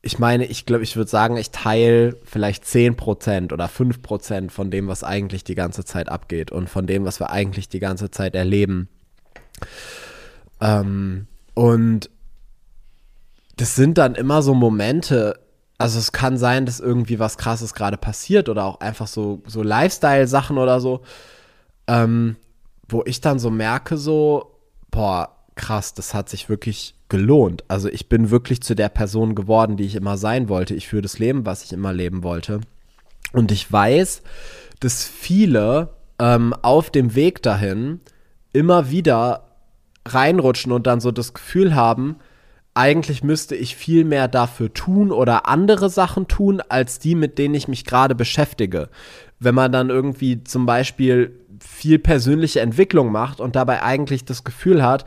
ich 0.02 0.20
meine, 0.20 0.46
ich 0.46 0.64
glaube, 0.64 0.84
ich 0.84 0.96
würde 0.96 1.10
sagen, 1.10 1.36
ich 1.36 1.50
teile 1.50 2.16
vielleicht 2.22 2.64
10% 2.64 3.52
oder 3.52 3.66
5% 3.66 4.50
von 4.50 4.70
dem, 4.70 4.86
was 4.86 5.02
eigentlich 5.02 5.42
die 5.42 5.56
ganze 5.56 5.84
Zeit 5.84 6.08
abgeht 6.08 6.52
und 6.52 6.70
von 6.70 6.86
dem, 6.86 7.04
was 7.04 7.18
wir 7.18 7.30
eigentlich 7.30 7.68
die 7.68 7.80
ganze 7.80 8.12
Zeit 8.12 8.36
erleben. 8.36 8.88
Ähm, 10.60 11.26
und 11.54 12.10
das 13.56 13.74
sind 13.74 13.98
dann 13.98 14.14
immer 14.14 14.42
so 14.42 14.54
Momente, 14.54 15.38
also 15.78 15.98
es 15.98 16.12
kann 16.12 16.36
sein, 16.36 16.66
dass 16.66 16.80
irgendwie 16.80 17.18
was 17.18 17.38
krasses 17.38 17.74
gerade 17.74 17.96
passiert 17.96 18.48
oder 18.48 18.64
auch 18.64 18.80
einfach 18.80 19.06
so, 19.06 19.42
so 19.46 19.62
Lifestyle-Sachen 19.62 20.58
oder 20.58 20.80
so, 20.80 21.02
ähm, 21.86 22.36
wo 22.88 23.02
ich 23.06 23.20
dann 23.20 23.38
so 23.38 23.50
merke, 23.50 23.96
so, 23.96 24.58
boah, 24.90 25.36
krass, 25.54 25.94
das 25.94 26.14
hat 26.14 26.28
sich 26.28 26.48
wirklich 26.48 26.94
gelohnt. 27.08 27.64
Also 27.68 27.88
ich 27.88 28.08
bin 28.08 28.30
wirklich 28.30 28.62
zu 28.62 28.74
der 28.74 28.88
Person 28.88 29.34
geworden, 29.34 29.76
die 29.76 29.84
ich 29.84 29.94
immer 29.94 30.16
sein 30.16 30.48
wollte. 30.48 30.74
Ich 30.74 30.88
führe 30.88 31.02
das 31.02 31.18
Leben, 31.18 31.46
was 31.46 31.64
ich 31.64 31.72
immer 31.72 31.92
leben 31.92 32.22
wollte. 32.22 32.60
Und 33.32 33.52
ich 33.52 33.70
weiß, 33.70 34.22
dass 34.80 35.04
viele 35.04 35.90
ähm, 36.18 36.54
auf 36.62 36.90
dem 36.90 37.14
Weg 37.14 37.42
dahin 37.42 38.00
immer 38.52 38.90
wieder 38.90 39.45
reinrutschen 40.06 40.72
und 40.72 40.86
dann 40.86 41.00
so 41.00 41.10
das 41.10 41.34
Gefühl 41.34 41.74
haben, 41.74 42.16
eigentlich 42.74 43.24
müsste 43.24 43.56
ich 43.56 43.74
viel 43.74 44.04
mehr 44.04 44.28
dafür 44.28 44.72
tun 44.72 45.10
oder 45.10 45.48
andere 45.48 45.88
Sachen 45.88 46.28
tun, 46.28 46.60
als 46.68 46.98
die, 46.98 47.14
mit 47.14 47.38
denen 47.38 47.54
ich 47.54 47.68
mich 47.68 47.84
gerade 47.84 48.14
beschäftige. 48.14 48.90
Wenn 49.38 49.54
man 49.54 49.72
dann 49.72 49.88
irgendwie 49.88 50.44
zum 50.44 50.66
Beispiel 50.66 51.40
viel 51.58 51.98
persönliche 51.98 52.60
Entwicklung 52.60 53.10
macht 53.10 53.40
und 53.40 53.56
dabei 53.56 53.82
eigentlich 53.82 54.26
das 54.26 54.44
Gefühl 54.44 54.82
hat, 54.82 55.06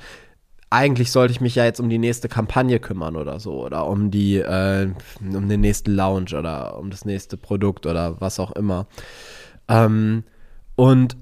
eigentlich 0.71 1.11
sollte 1.11 1.31
ich 1.31 1.41
mich 1.41 1.55
ja 1.55 1.65
jetzt 1.65 1.79
um 1.79 1.89
die 1.89 1.97
nächste 1.97 2.27
Kampagne 2.27 2.79
kümmern 2.79 3.15
oder 3.15 3.39
so 3.39 3.63
oder 3.65 3.87
um 3.87 4.11
die 4.11 4.37
äh, 4.37 4.89
um 5.19 5.47
den 5.49 5.61
nächsten 5.61 5.91
Lounge 5.95 6.37
oder 6.37 6.77
um 6.77 6.91
das 6.91 7.05
nächste 7.05 7.37
Produkt 7.37 7.85
oder 7.85 8.19
was 8.19 8.39
auch 8.39 8.51
immer. 8.51 8.87
Ähm, 9.67 10.23
und 10.75 11.17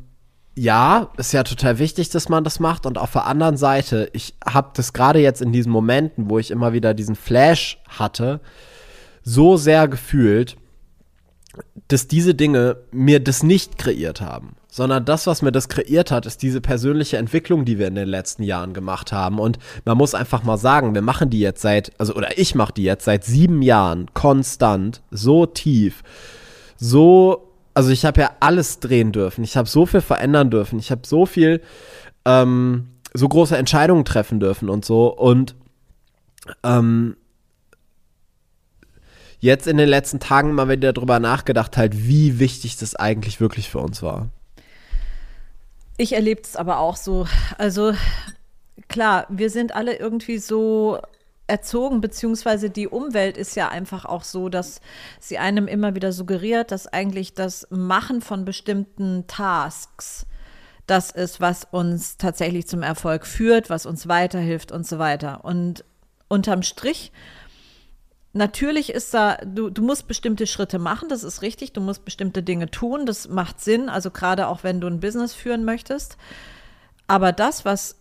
ja, 0.58 1.12
ist 1.18 1.34
ja 1.34 1.44
total 1.44 1.78
wichtig, 1.78 2.10
dass 2.10 2.30
man 2.30 2.44
das 2.44 2.60
macht. 2.60 2.86
Und 2.86 2.98
auf 2.98 3.12
der 3.12 3.28
anderen 3.28 3.58
Seite, 3.58 4.10
ich 4.14 4.34
habe 4.46 4.72
das 4.74 4.92
gerade 4.92 5.20
jetzt 5.20 5.42
in 5.42 5.52
diesen 5.52 5.72
Momenten, 5.72 6.30
wo 6.30 6.40
ich 6.40 6.50
immer 6.50 6.74
wieder 6.74 6.94
diesen 6.96 7.16
Flash 7.16 7.78
hatte, 7.88 8.42
so 9.24 9.56
sehr 9.56 9.88
gefühlt, 9.88 10.58
dass 11.90 12.08
diese 12.08 12.34
Dinge 12.34 12.78
mir 12.92 13.20
das 13.20 13.44
nicht 13.44 13.78
kreiert 13.78 14.20
haben, 14.20 14.56
sondern 14.68 15.06
das, 15.06 15.28
was 15.28 15.42
mir 15.42 15.52
das 15.52 15.70
kreiert 15.70 16.12
hat, 16.12 16.26
ist 16.26 16.42
diese 16.42 16.60
persönliche 16.60 17.18
Entwicklung, 17.18 17.64
die 17.64 17.78
wir 17.78 17.88
in 17.88 17.96
den 17.96 18.08
letzten 18.08 18.44
Jahren 18.44 18.74
gemacht 18.74 19.12
haben. 19.12 19.40
Und 19.40 19.60
man 19.86 19.98
muss 19.98 20.16
einfach 20.16 20.44
mal 20.44 20.58
sagen, 20.58 20.96
wir 20.96 21.02
machen 21.04 21.30
die 21.30 21.40
jetzt 21.40 21.62
seit, 21.62 21.92
also 22.00 22.16
oder 22.16 22.38
ich 22.38 22.56
mache 22.56 22.74
die 22.74 22.84
jetzt 22.84 23.06
seit 23.06 23.24
sieben 23.24 23.62
Jahren 23.62 24.08
konstant, 24.14 25.02
so 25.12 25.46
tief, 25.46 26.04
so 26.78 27.47
also 27.78 27.92
ich 27.92 28.06
habe 28.06 28.22
ja 28.22 28.32
alles 28.40 28.80
drehen 28.80 29.12
dürfen. 29.12 29.44
Ich 29.44 29.56
habe 29.56 29.70
so 29.70 29.86
viel 29.86 30.02
verändern 30.02 30.50
dürfen. 30.50 30.80
Ich 30.80 30.90
habe 30.90 31.06
so 31.06 31.28
viel, 31.28 31.62
ähm, 32.26 32.88
so 33.14 33.30
große 33.30 33.56
Entscheidungen 33.56 34.04
treffen 34.04 34.40
dürfen 34.40 34.68
und 34.68 34.84
so. 34.84 35.16
Und 35.16 35.54
ähm, 36.64 37.16
jetzt 39.40 39.68
in 39.68 39.78
den 39.78 39.88
letzten 39.88 40.20
Tagen 40.20 40.56
mal 40.56 40.70
wieder 40.70 40.92
darüber 40.92 41.20
nachgedacht, 41.20 41.78
halt, 41.78 42.08
wie 42.08 42.40
wichtig 42.40 42.78
das 42.78 42.96
eigentlich 42.96 43.40
wirklich 43.40 43.70
für 43.70 43.78
uns 43.78 44.02
war. 44.02 44.30
Ich 45.98 46.14
erlebe 46.14 46.42
es 46.42 46.56
aber 46.56 46.80
auch 46.80 46.96
so. 46.96 47.28
Also 47.60 47.94
klar, 48.88 49.28
wir 49.30 49.52
sind 49.52 49.76
alle 49.76 49.98
irgendwie 49.98 50.40
so 50.40 50.98
erzogen, 51.48 52.01
beziehungsweise 52.01 52.70
die 52.70 52.88
Umwelt 52.88 53.38
ist 53.38 53.56
ja 53.56 53.70
einfach 53.70 54.06
auch 54.06 54.24
so, 54.24 54.50
dass 54.50 54.82
sie 55.20 55.38
einem 55.38 55.68
immer 55.68 55.96
wieder 55.96 56.12
suggeriert, 56.12 56.72
dass 56.72 56.88
eigentlich 56.88 57.34
das 57.34 57.68
Machen 57.70 58.22
von 58.22 58.46
bestimmten 58.46 59.25
Tasks 59.27 60.27
das 60.88 61.12
ist, 61.12 61.42
was 61.42 61.68
uns 61.70 62.18
tatsächlich 62.18 62.66
zum 62.68 62.82
Erfolg 62.82 63.25
führt, 63.25 63.70
was 63.70 63.86
uns 63.86 64.08
weiterhilft 64.08 64.72
und 64.72 64.88
so 64.88 65.00
weiter. 65.00 65.44
Und 65.44 65.84
unterm 66.30 66.63
Strich, 66.63 67.12
natürlich 68.32 68.92
ist 68.92 69.13
da, 69.13 69.36
du, 69.46 69.70
du 69.70 69.82
musst 69.82 70.08
bestimmte 70.08 70.48
Schritte 70.48 70.80
machen, 70.80 71.10
das 71.10 71.24
ist 71.24 71.42
richtig, 71.42 71.74
du 71.74 71.82
musst 71.82 72.06
bestimmte 72.06 72.42
Dinge 72.42 72.72
tun, 72.72 73.06
das 73.06 73.27
macht 73.27 73.60
Sinn, 73.60 73.89
also 73.89 74.12
gerade 74.12 74.48
auch 74.48 74.63
wenn 74.63 74.80
du 74.80 74.88
ein 74.88 75.01
Business 75.01 75.34
führen 75.34 75.66
möchtest. 75.66 76.18
Aber 77.08 77.34
das, 77.34 77.66
was 77.66 77.98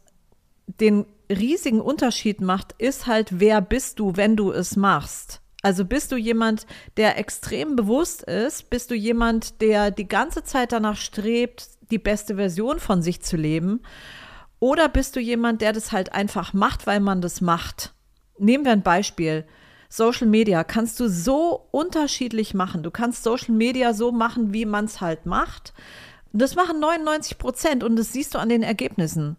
den 0.80 1.06
riesigen 1.28 1.80
Unterschied 1.80 2.40
macht, 2.40 2.75
ist 2.78 3.06
halt, 3.06 3.40
wer 3.40 3.61
bist 3.61 3.99
du, 3.99 4.16
wenn 4.16 4.37
du 4.37 4.52
es 4.52 4.76
machst. 4.76 5.40
Also 5.62 5.85
bist 5.85 6.12
du 6.12 6.16
jemand, 6.16 6.66
der 6.97 7.18
extrem 7.18 7.75
bewusst 7.75 8.23
ist? 8.23 8.71
Bist 8.71 8.90
du 8.90 8.95
jemand, 8.95 9.61
der 9.61 9.90
die 9.90 10.06
ganze 10.06 10.45
Zeit 10.45 10.73
danach 10.73 10.97
strebt, 10.97 11.68
die 11.90 11.99
beste 11.99 12.37
Version 12.37 12.78
von 12.78 13.02
sich 13.02 13.23
zu 13.23 13.37
leben? 13.37 13.80
Oder 14.61 14.88
bist 14.88 15.16
du 15.16 15.21
jemand, 15.21 15.62
der 15.62 15.73
das 15.73 15.92
halt 15.92 16.12
einfach 16.12 16.52
macht, 16.52 16.87
weil 16.87 17.00
man 17.00 17.21
das 17.21 17.40
macht? 17.40 17.95
Nehmen 18.38 18.64
wir 18.64 18.73
ein 18.73 18.83
Beispiel. 18.83 19.45
Social 19.88 20.26
Media 20.26 20.64
kannst 20.64 20.99
du 21.00 21.09
so 21.09 21.68
unterschiedlich 21.71 22.54
machen. 22.54 22.83
Du 22.83 22.90
kannst 22.90 23.23
Social 23.23 23.54
Media 23.54 23.92
so 23.92 24.12
machen, 24.12 24.52
wie 24.52 24.66
man 24.66 24.85
es 24.87 25.00
halt 25.00 25.26
macht. 25.26 25.73
Das 26.33 26.54
machen 26.54 26.80
99 26.80 27.38
Prozent 27.38 27.85
und 27.85 27.97
das 27.97 28.12
siehst 28.12 28.35
du 28.35 28.38
an 28.38 28.49
den 28.49 28.62
Ergebnissen. 28.62 29.37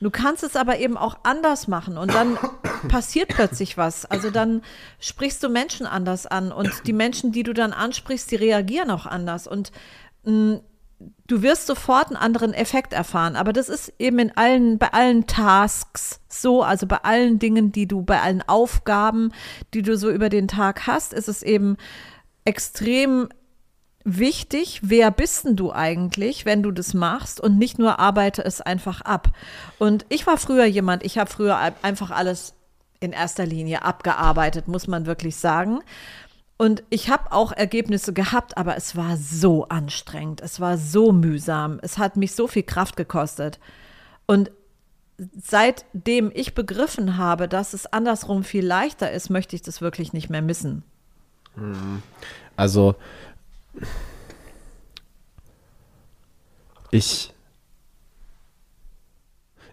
Du 0.00 0.10
kannst 0.10 0.42
es 0.42 0.56
aber 0.56 0.78
eben 0.78 0.96
auch 0.96 1.18
anders 1.24 1.68
machen 1.68 1.98
und 1.98 2.14
dann 2.14 2.38
passiert 2.88 3.28
plötzlich 3.28 3.76
was. 3.76 4.06
Also 4.06 4.30
dann 4.30 4.62
sprichst 4.98 5.42
du 5.42 5.48
Menschen 5.48 5.86
anders 5.86 6.26
an 6.26 6.52
und 6.52 6.86
die 6.86 6.92
Menschen, 6.92 7.32
die 7.32 7.42
du 7.42 7.52
dann 7.52 7.72
ansprichst, 7.72 8.30
die 8.30 8.36
reagieren 8.36 8.90
auch 8.90 9.06
anders 9.06 9.46
und 9.46 9.72
mh, 10.24 10.32
mm, 10.32 10.60
du 11.26 11.42
wirst 11.42 11.66
sofort 11.66 12.08
einen 12.08 12.16
anderen 12.16 12.52
Effekt 12.52 12.92
erfahren. 12.92 13.36
Aber 13.36 13.52
das 13.52 13.68
ist 13.68 13.92
eben 13.98 14.18
in 14.18 14.36
allen, 14.36 14.78
bei 14.78 14.92
allen 14.92 15.26
Tasks 15.26 16.20
so, 16.28 16.62
also 16.62 16.86
bei 16.86 16.98
allen 16.98 17.38
Dingen, 17.38 17.72
die 17.72 17.86
du, 17.86 18.02
bei 18.02 18.20
allen 18.20 18.42
Aufgaben, 18.46 19.32
die 19.72 19.82
du 19.82 19.96
so 19.96 20.10
über 20.10 20.28
den 20.28 20.48
Tag 20.48 20.86
hast, 20.86 21.12
ist 21.12 21.28
es 21.28 21.42
eben 21.42 21.76
extrem 22.44 23.28
wichtig, 24.04 24.80
wer 24.82 25.10
bist 25.10 25.44
denn 25.44 25.56
du 25.56 25.72
eigentlich, 25.72 26.44
wenn 26.44 26.62
du 26.62 26.70
das 26.70 26.94
machst 26.94 27.40
und 27.40 27.58
nicht 27.58 27.78
nur 27.78 27.98
arbeite 27.98 28.44
es 28.44 28.60
einfach 28.60 29.00
ab. 29.02 29.28
Und 29.78 30.06
ich 30.08 30.26
war 30.26 30.38
früher 30.38 30.64
jemand, 30.64 31.04
ich 31.04 31.18
habe 31.18 31.30
früher 31.30 31.58
einfach 31.82 32.10
alles 32.10 32.54
in 33.00 33.12
erster 33.12 33.46
Linie 33.46 33.82
abgearbeitet, 33.82 34.68
muss 34.68 34.86
man 34.86 35.06
wirklich 35.06 35.36
sagen. 35.36 35.80
Und 36.56 36.82
ich 36.90 37.08
habe 37.08 37.32
auch 37.32 37.52
Ergebnisse 37.52 38.12
gehabt, 38.12 38.58
aber 38.58 38.76
es 38.76 38.94
war 38.94 39.16
so 39.16 39.68
anstrengend, 39.68 40.42
es 40.42 40.60
war 40.60 40.76
so 40.76 41.10
mühsam, 41.10 41.78
es 41.82 41.96
hat 41.96 42.16
mich 42.16 42.32
so 42.32 42.46
viel 42.46 42.64
Kraft 42.64 42.96
gekostet. 42.96 43.58
Und 44.26 44.50
seitdem 45.42 46.30
ich 46.34 46.54
begriffen 46.54 47.16
habe, 47.16 47.48
dass 47.48 47.72
es 47.72 47.86
andersrum 47.86 48.44
viel 48.44 48.64
leichter 48.64 49.10
ist, 49.10 49.30
möchte 49.30 49.56
ich 49.56 49.62
das 49.62 49.80
wirklich 49.80 50.12
nicht 50.12 50.28
mehr 50.28 50.42
missen. 50.42 50.82
Also 52.56 52.94
ich 56.90 57.32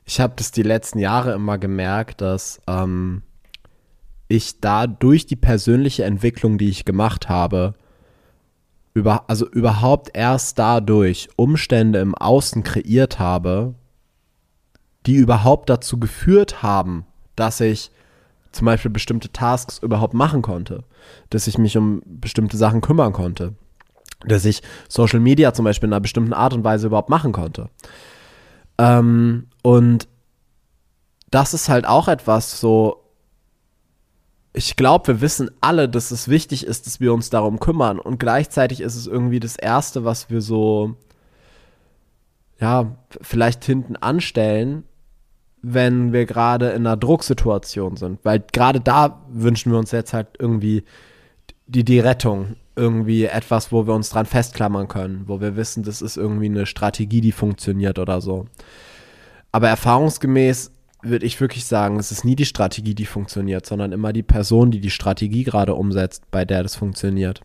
ich 0.05 0.21
habe 0.21 0.33
das 0.37 0.51
die 0.51 0.63
letzten 0.63 0.99
Jahre 0.99 1.33
immer 1.33 1.57
gemerkt, 1.57 2.21
dass 2.21 2.61
ähm, 2.65 3.23
ich 4.29 4.61
da 4.61 4.87
durch 4.87 5.25
die 5.25 5.35
persönliche 5.35 6.05
Entwicklung, 6.05 6.57
die 6.57 6.69
ich 6.69 6.85
gemacht 6.85 7.27
habe, 7.27 7.73
über, 8.93 9.29
also 9.29 9.47
überhaupt 9.47 10.11
erst 10.13 10.57
dadurch 10.57 11.27
Umstände 11.35 11.99
im 11.99 12.15
Außen 12.15 12.63
kreiert 12.63 13.19
habe, 13.19 13.75
die 15.05 15.15
überhaupt 15.15 15.69
dazu 15.69 15.99
geführt 15.99 16.63
haben, 16.63 17.05
dass 17.35 17.59
ich 17.59 17.91
zum 18.53 18.65
Beispiel 18.65 18.91
bestimmte 18.91 19.31
Tasks 19.31 19.77
überhaupt 19.79 20.13
machen 20.13 20.41
konnte, 20.41 20.83
dass 21.29 21.47
ich 21.47 21.57
mich 21.57 21.77
um 21.77 22.01
bestimmte 22.05 22.57
Sachen 22.57 22.81
kümmern 22.81 23.13
konnte, 23.13 23.55
dass 24.25 24.45
ich 24.45 24.61
Social 24.89 25.19
Media 25.19 25.53
zum 25.53 25.65
Beispiel 25.65 25.87
in 25.87 25.93
einer 25.93 26.01
bestimmten 26.01 26.33
Art 26.33 26.53
und 26.53 26.63
Weise 26.63 26.87
überhaupt 26.87 27.09
machen 27.09 27.31
konnte. 27.31 27.69
Ähm, 28.77 29.47
und 29.63 30.07
das 31.29 31.53
ist 31.53 31.69
halt 31.69 31.85
auch 31.85 32.07
etwas 32.07 32.59
so, 32.59 33.03
ich 34.53 34.75
glaube, 34.75 35.07
wir 35.07 35.21
wissen 35.21 35.51
alle, 35.61 35.87
dass 35.87 36.11
es 36.11 36.27
wichtig 36.27 36.65
ist, 36.65 36.87
dass 36.87 36.99
wir 36.99 37.13
uns 37.13 37.29
darum 37.29 37.59
kümmern. 37.59 37.99
Und 37.99 38.19
gleichzeitig 38.19 38.81
ist 38.81 38.95
es 38.95 39.05
irgendwie 39.05 39.39
das 39.39 39.55
Erste, 39.55 40.03
was 40.03 40.29
wir 40.29 40.41
so, 40.41 40.95
ja, 42.59 42.97
vielleicht 43.21 43.63
hinten 43.65 43.95
anstellen, 43.95 44.83
wenn 45.61 46.11
wir 46.11 46.25
gerade 46.25 46.69
in 46.69 46.87
einer 46.87 46.97
Drucksituation 46.97 47.97
sind. 47.97 48.23
Weil 48.23 48.43
gerade 48.51 48.79
da 48.79 49.21
wünschen 49.29 49.71
wir 49.71 49.77
uns 49.79 49.91
jetzt 49.91 50.13
halt 50.13 50.29
irgendwie 50.39 50.83
die, 51.67 51.83
die 51.83 51.99
Rettung. 51.99 52.55
Irgendwie 52.77 53.25
etwas, 53.25 53.71
wo 53.71 53.87
wir 53.87 53.93
uns 53.93 54.09
dran 54.09 54.25
festklammern 54.25 54.87
können, 54.87 55.23
wo 55.25 55.41
wir 55.41 55.55
wissen, 55.55 55.83
das 55.83 56.01
ist 56.01 56.15
irgendwie 56.15 56.45
eine 56.45 56.65
Strategie, 56.65 57.21
die 57.21 57.31
funktioniert 57.31 57.99
oder 57.99 58.21
so. 58.21 58.45
Aber 59.51 59.67
erfahrungsgemäß 59.67 60.71
würde 61.01 61.25
ich 61.25 61.41
wirklich 61.41 61.65
sagen, 61.65 61.97
es 61.99 62.11
ist 62.11 62.23
nie 62.23 62.35
die 62.35 62.45
Strategie, 62.45 62.95
die 62.95 63.05
funktioniert, 63.05 63.65
sondern 63.65 63.91
immer 63.91 64.13
die 64.13 64.23
Person, 64.23 64.71
die 64.71 64.79
die 64.79 64.89
Strategie 64.89 65.43
gerade 65.43 65.73
umsetzt, 65.73 66.29
bei 66.31 66.45
der 66.45 66.63
das 66.63 66.75
funktioniert. 66.75 67.41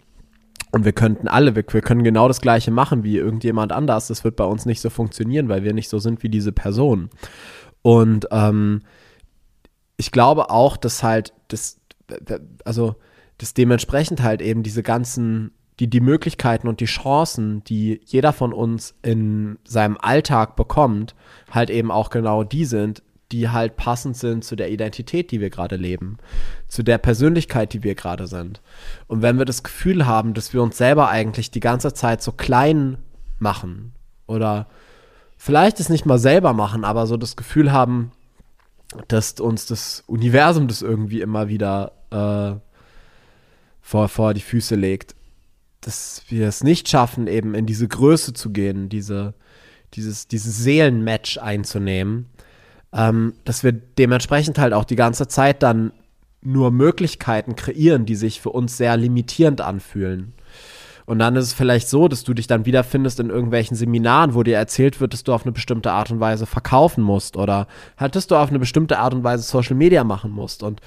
Und 0.73 0.85
wir 0.85 0.93
könnten 0.93 1.29
alle, 1.29 1.55
wir, 1.55 1.65
wir 1.69 1.83
können 1.83 2.03
genau 2.03 2.29
das 2.29 2.41
Gleiche 2.41 2.71
machen 2.71 3.05
wie 3.05 3.19
irgendjemand 3.19 3.73
anders. 3.73 4.09
Das 4.09 4.25
wird 4.25 4.37
bei 4.37 4.45
uns 4.45 4.65
nicht 4.65 4.81
so 4.81 4.89
funktionieren, 4.89 5.49
weil 5.49 5.65
wir 5.65 5.75
nicht 5.75 5.91
so 5.91 5.99
sind 5.99 6.23
wie 6.23 6.31
diese 6.31 6.53
Person. 6.53 7.11
Und 7.83 8.27
ähm, 8.31 8.81
ich 9.99 10.11
glaube 10.13 10.51
auch, 10.51 10.77
dass 10.77 11.03
halt 11.03 11.35
das, 11.49 11.79
also 12.65 12.97
dass 13.39 13.55
dementsprechend 13.55 14.23
halt 14.23 14.43
eben 14.43 14.63
diese 14.63 14.83
ganzen, 14.83 15.53
die, 15.81 15.89
die 15.89 16.01
Möglichkeiten 16.01 16.69
und 16.69 16.81
die 16.81 16.87
Chancen, 16.87 17.65
die 17.65 18.01
jeder 18.05 18.33
von 18.33 18.53
uns 18.53 18.95
in 19.03 19.59
seinem 19.65 19.99
Alltag 20.01 20.57
bekommt, 20.57 21.15
halt 21.51 21.71
eben 21.71 21.91
auch 21.91 22.11
genau 22.11 22.45
die 22.45 22.65
sind, 22.65 23.03
die 23.33 23.49
halt 23.49 23.77
passend 23.77 24.17
sind 24.17 24.45
zu 24.45 24.57
der 24.57 24.71
Identität, 24.71 25.31
die 25.31 25.41
wir 25.41 25.51
gerade 25.51 25.77
leben, 25.77 26.19
zu 26.69 26.83
der 26.83 26.99
Persönlichkeit, 26.99 27.73
die 27.73 27.83
wir 27.83 27.95
gerade 27.95 28.27
sind. 28.27 28.61
Und 29.07 29.23
wenn 29.23 29.39
wir 29.39 29.47
das 29.47 29.63
Gefühl 29.63 30.07
haben, 30.07 30.35
dass 30.35 30.53
wir 30.53 30.63
uns 30.63 30.77
selber 30.77 31.09
eigentlich 31.09 31.51
die 31.51 31.61
ganze 31.61 31.95
Zeit 31.95 32.23
so 32.23 32.33
klein 32.33 32.99
machen 33.39 33.93
oder 34.27 34.69
vielleicht 35.37 35.81
es 35.81 35.89
nicht 35.89 36.07
mal 36.07 36.19
selber 36.19 36.53
machen, 36.53 36.85
aber 36.85 37.07
so 37.07 37.17
das 37.17 37.35
Gefühl 37.35 37.73
haben, 37.73 38.13
dass 39.09 39.41
uns 39.41 39.67
das 39.67 40.05
Universum 40.07 40.69
das 40.69 40.83
irgendwie 40.83 41.23
immer 41.23 41.49
wieder 41.49 41.93
äh, 42.11 42.61
vor, 43.83 44.09
vor 44.09 44.33
die 44.33 44.41
Füße 44.41 44.77
legt, 44.77 45.15
dass 45.83 46.23
wir 46.29 46.49
es 46.49 46.63
nicht 46.65 46.89
schaffen, 46.89 47.27
eben 47.27 47.55
in 47.55 47.67
diese 47.67 47.89
Größe 47.89 48.33
zu 48.33 48.51
gehen, 48.51 48.89
diese, 48.89 49.35
dieses, 49.95 50.29
dieses 50.29 50.57
Seelenmatch 50.57 51.39
einzunehmen, 51.39 52.27
ähm, 52.93 53.35
dass 53.45 53.65
wir 53.65 53.73
dementsprechend 53.73 54.59
halt 54.59 54.73
auch 54.73 54.85
die 54.85 54.97
ganze 54.97 55.29
Zeit 55.29 55.63
dann 55.63 55.93
nur 56.41 56.71
Möglichkeiten 56.71 57.57
kreieren, 57.57 58.07
die 58.07 58.17
sich 58.17 58.41
für 58.41 58.51
uns 58.51 58.77
sehr 58.77 58.97
limitierend 58.97 59.61
anfühlen. 59.61 60.33
Und 61.05 61.19
dann 61.19 61.35
ist 61.37 61.47
es 61.47 61.53
vielleicht 61.53 61.89
so, 61.89 62.07
dass 62.09 62.23
du 62.23 62.33
dich 62.33 62.47
dann 62.47 62.65
wiederfindest 62.65 63.19
in 63.21 63.31
irgendwelchen 63.31 63.77
Seminaren, 63.77 64.35
wo 64.35 64.43
dir 64.43 64.57
erzählt 64.57 65.01
wird, 65.01 65.13
dass 65.13 65.25
du 65.25 65.33
auf 65.33 65.43
eine 65.43 65.53
bestimmte 65.53 65.93
Art 65.93 66.11
und 66.11 66.21
Weise 66.21 66.47
verkaufen 66.47 67.03
musst 67.03 67.37
oder 67.37 67.67
halt, 67.97 68.15
dass 68.15 68.29
du 68.29 68.37
auf 68.37 68.51
eine 68.51 68.61
bestimmte 68.61 68.99
Art 68.99 69.13
und 69.13 69.25
Weise 69.25 69.43
Social 69.43 69.75
Media 69.75 70.05
machen 70.05 70.31
musst. 70.31 70.63
Und 70.63 70.81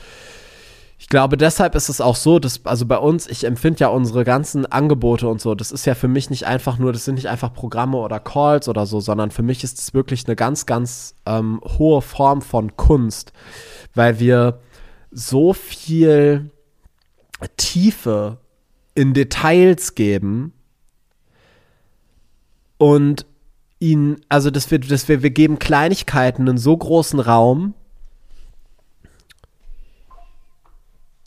ich 1.05 1.09
glaube, 1.09 1.38
deshalb 1.38 1.75
ist 1.75 1.89
es 1.89 2.01
auch 2.01 2.15
so, 2.15 2.39
dass, 2.39 2.65
also 2.65 2.88
bei 2.88 2.97
uns, 2.97 3.27
ich 3.27 3.43
empfinde 3.43 3.81
ja 3.81 3.89
unsere 3.89 4.24
ganzen 4.24 4.65
Angebote 4.65 5.27
und 5.27 5.39
so, 5.39 5.53
das 5.53 5.71
ist 5.71 5.85
ja 5.85 5.93
für 5.93 6.07
mich 6.07 6.31
nicht 6.31 6.47
einfach 6.47 6.79
nur, 6.79 6.91
das 6.93 7.05
sind 7.05 7.13
nicht 7.13 7.29
einfach 7.29 7.53
Programme 7.53 7.97
oder 7.97 8.19
Calls 8.19 8.67
oder 8.67 8.88
so, 8.88 9.00
sondern 9.00 9.29
für 9.29 9.43
mich 9.43 9.63
ist 9.63 9.77
es 9.77 9.93
wirklich 9.93 10.25
eine 10.25 10.35
ganz, 10.35 10.65
ganz 10.65 11.13
ähm, 11.27 11.62
hohe 11.77 12.01
Form 12.01 12.41
von 12.41 12.75
Kunst, 12.75 13.33
weil 13.93 14.19
wir 14.19 14.62
so 15.12 15.53
viel 15.53 16.50
Tiefe 17.55 18.39
in 18.95 19.13
Details 19.13 19.93
geben, 19.93 20.53
und 22.77 23.25
ihn, 23.79 24.17
also 24.29 24.50
dass 24.51 24.71
wir, 24.71 24.79
dass 24.79 25.07
wir, 25.07 25.24
wir 25.24 25.29
geben 25.29 25.59
Kleinigkeiten 25.59 26.47
einen 26.47 26.57
so 26.57 26.75
großen 26.75 27.19
Raum, 27.19 27.74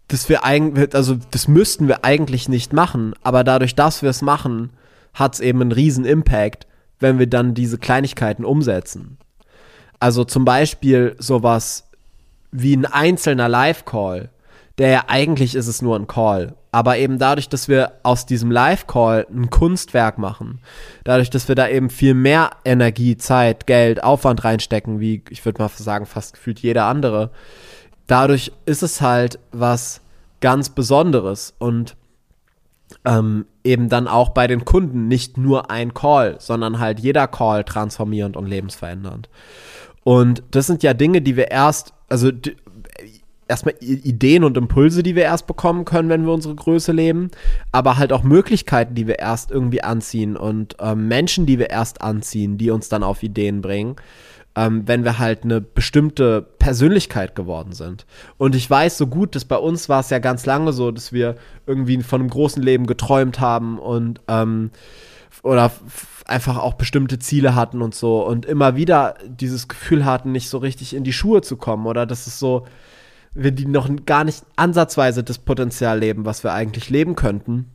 dass 0.08 0.28
wir 0.28 0.44
eigentlich, 0.44 0.94
also 0.94 1.16
das 1.30 1.48
müssten 1.48 1.86
wir 1.86 2.04
eigentlich 2.04 2.48
nicht 2.48 2.72
machen, 2.72 3.14
aber 3.22 3.44
dadurch, 3.44 3.74
dass 3.74 4.02
wir 4.02 4.10
es 4.10 4.22
machen, 4.22 4.70
hat 5.14 5.34
es 5.34 5.40
eben 5.40 5.60
einen 5.60 5.72
riesen 5.72 6.04
Impact, 6.04 6.66
wenn 6.98 7.18
wir 7.18 7.26
dann 7.26 7.54
diese 7.54 7.78
Kleinigkeiten 7.78 8.44
umsetzen. 8.44 9.18
Also 10.00 10.24
zum 10.24 10.44
Beispiel 10.44 11.14
sowas 11.18 11.88
wie 12.50 12.74
ein 12.74 12.86
einzelner 12.86 13.48
Live-Call, 13.48 14.30
der 14.78 14.88
ja 14.88 15.04
eigentlich 15.08 15.54
ist 15.54 15.66
es 15.66 15.82
nur 15.82 15.96
ein 15.96 16.06
Call, 16.06 16.54
aber 16.70 16.98
eben 16.98 17.18
dadurch, 17.18 17.48
dass 17.48 17.68
wir 17.68 17.92
aus 18.02 18.26
diesem 18.26 18.50
Live-Call 18.50 19.26
ein 19.30 19.50
Kunstwerk 19.50 20.18
machen, 20.18 20.60
dadurch, 21.04 21.30
dass 21.30 21.48
wir 21.48 21.54
da 21.54 21.68
eben 21.68 21.90
viel 21.90 22.14
mehr 22.14 22.50
Energie, 22.64 23.16
Zeit, 23.16 23.66
Geld, 23.66 24.02
Aufwand 24.02 24.44
reinstecken, 24.44 25.00
wie 25.00 25.22
ich 25.30 25.44
würde 25.44 25.60
mal 25.60 25.68
sagen, 25.68 26.06
fast 26.06 26.34
gefühlt 26.34 26.60
jeder 26.60 26.84
andere, 26.84 27.30
dadurch 28.08 28.50
ist 28.66 28.82
es 28.82 29.00
halt 29.00 29.38
was 29.52 30.00
ganz 30.40 30.70
Besonderes 30.70 31.54
und 31.58 31.96
ähm, 33.04 33.46
eben 33.62 33.88
dann 33.88 34.08
auch 34.08 34.30
bei 34.30 34.46
den 34.48 34.64
Kunden 34.64 35.06
nicht 35.06 35.36
nur 35.36 35.70
ein 35.70 35.94
Call, 35.94 36.36
sondern 36.40 36.80
halt 36.80 36.98
jeder 36.98 37.28
Call 37.28 37.62
transformierend 37.62 38.36
und 38.36 38.46
lebensverändernd. 38.46 39.28
Und 40.04 40.42
das 40.50 40.66
sind 40.66 40.82
ja 40.82 40.94
Dinge, 40.94 41.20
die 41.20 41.36
wir 41.36 41.50
erst, 41.50 41.92
also 42.08 42.30
erstmal 43.46 43.74
Ideen 43.80 44.42
und 44.42 44.56
Impulse, 44.56 45.02
die 45.02 45.14
wir 45.14 45.24
erst 45.24 45.46
bekommen 45.46 45.84
können, 45.84 46.08
wenn 46.08 46.24
wir 46.24 46.32
unsere 46.32 46.54
Größe 46.54 46.92
leben, 46.92 47.30
aber 47.72 47.98
halt 47.98 48.12
auch 48.12 48.22
Möglichkeiten, 48.22 48.94
die 48.94 49.06
wir 49.06 49.18
erst 49.18 49.50
irgendwie 49.50 49.82
anziehen 49.82 50.36
und 50.36 50.76
ähm, 50.80 51.08
Menschen, 51.08 51.44
die 51.44 51.58
wir 51.58 51.70
erst 51.70 52.00
anziehen, 52.00 52.56
die 52.56 52.70
uns 52.70 52.88
dann 52.88 53.02
auf 53.02 53.22
Ideen 53.22 53.60
bringen 53.60 53.96
ähm, 54.58 54.88
wenn 54.88 55.04
wir 55.04 55.20
halt 55.20 55.44
eine 55.44 55.60
bestimmte 55.60 56.42
Persönlichkeit 56.58 57.36
geworden 57.36 57.72
sind. 57.72 58.06
Und 58.38 58.56
ich 58.56 58.68
weiß 58.68 58.98
so 58.98 59.06
gut, 59.06 59.36
dass 59.36 59.44
bei 59.44 59.56
uns 59.56 59.88
war 59.88 60.00
es 60.00 60.10
ja 60.10 60.18
ganz 60.18 60.46
lange 60.46 60.72
so, 60.72 60.90
dass 60.90 61.12
wir 61.12 61.36
irgendwie 61.68 62.02
von 62.02 62.20
einem 62.20 62.30
großen 62.30 62.60
Leben 62.60 62.88
geträumt 62.88 63.38
haben 63.38 63.78
und 63.78 64.20
ähm, 64.26 64.72
oder 65.44 65.70
einfach 66.26 66.58
auch 66.58 66.74
bestimmte 66.74 67.20
Ziele 67.20 67.54
hatten 67.54 67.80
und 67.82 67.94
so 67.94 68.26
und 68.26 68.46
immer 68.46 68.74
wieder 68.74 69.14
dieses 69.28 69.68
Gefühl 69.68 70.04
hatten, 70.04 70.32
nicht 70.32 70.48
so 70.48 70.58
richtig 70.58 70.92
in 70.92 71.04
die 71.04 71.12
Schuhe 71.12 71.40
zu 71.40 71.56
kommen 71.56 71.86
oder 71.86 72.04
dass 72.04 72.26
es 72.26 72.40
so, 72.40 72.66
wir 73.34 73.52
die 73.52 73.66
noch 73.66 73.88
gar 74.06 74.24
nicht 74.24 74.42
ansatzweise 74.56 75.22
das 75.22 75.38
Potenzial 75.38 76.00
leben, 76.00 76.24
was 76.24 76.42
wir 76.42 76.52
eigentlich 76.52 76.90
leben 76.90 77.14
könnten 77.14 77.66